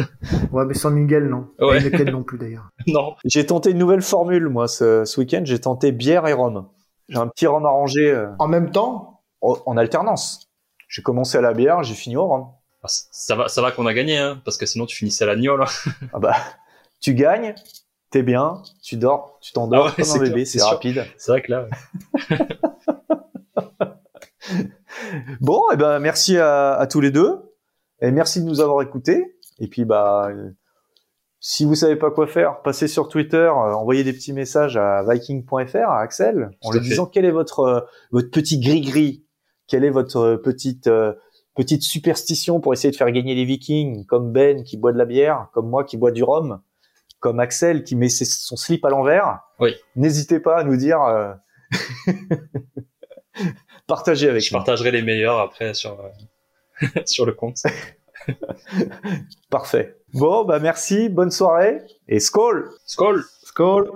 [0.52, 1.48] Ouais, mais sans Miguel, non.
[1.60, 1.80] Ouais.
[1.80, 2.68] Lequel non plus, d'ailleurs.
[2.86, 3.14] non.
[3.24, 5.42] J'ai tenté une nouvelle formule, moi, ce, ce week-end.
[5.44, 6.68] J'ai tenté bière et rhum.
[7.08, 10.48] J'ai un petit rhum arrangé euh, En même temps, en en alternance.
[10.88, 12.46] J'ai commencé à la bière, j'ai fini au rhum.
[12.82, 15.26] Ah, Ça va, ça va qu'on a gagné, hein, parce que sinon tu finissais à
[15.26, 15.62] la gnole.
[15.62, 15.90] hein.
[16.12, 16.34] Ah bah,
[17.00, 17.54] tu gagnes,
[18.10, 21.04] t'es bien, tu dors, tu t'endors Ah ouais, comme c'est un bébé, c'est rapide.
[21.18, 22.38] C'est vrai que là, ouais.
[25.40, 27.38] Bon, et ben merci à, à tous les deux
[28.00, 29.36] et merci de nous avoir écoutés.
[29.58, 30.50] Et puis bah, euh,
[31.40, 35.02] si vous savez pas quoi faire, passez sur Twitter, euh, envoyez des petits messages à
[35.08, 37.80] Viking.fr à Axel en lui disant quel est votre euh,
[38.10, 39.24] votre petit gris gris,
[39.66, 41.12] quelle est votre petite euh,
[41.56, 45.04] petite superstition pour essayer de faire gagner les Vikings, comme Ben qui boit de la
[45.06, 46.60] bière, comme moi qui bois du rhum,
[47.18, 49.40] comme Axel qui met ses- son slip à l'envers.
[49.58, 49.74] Oui.
[49.96, 51.00] N'hésitez pas à nous dire.
[53.88, 54.58] Partagez avec je nous.
[54.58, 57.58] partagerai les meilleurs après sur, euh, sur le compte.
[59.50, 59.96] Parfait.
[60.12, 63.24] Bon, bah merci, bonne soirée et skål Skål!
[63.42, 63.90] Skål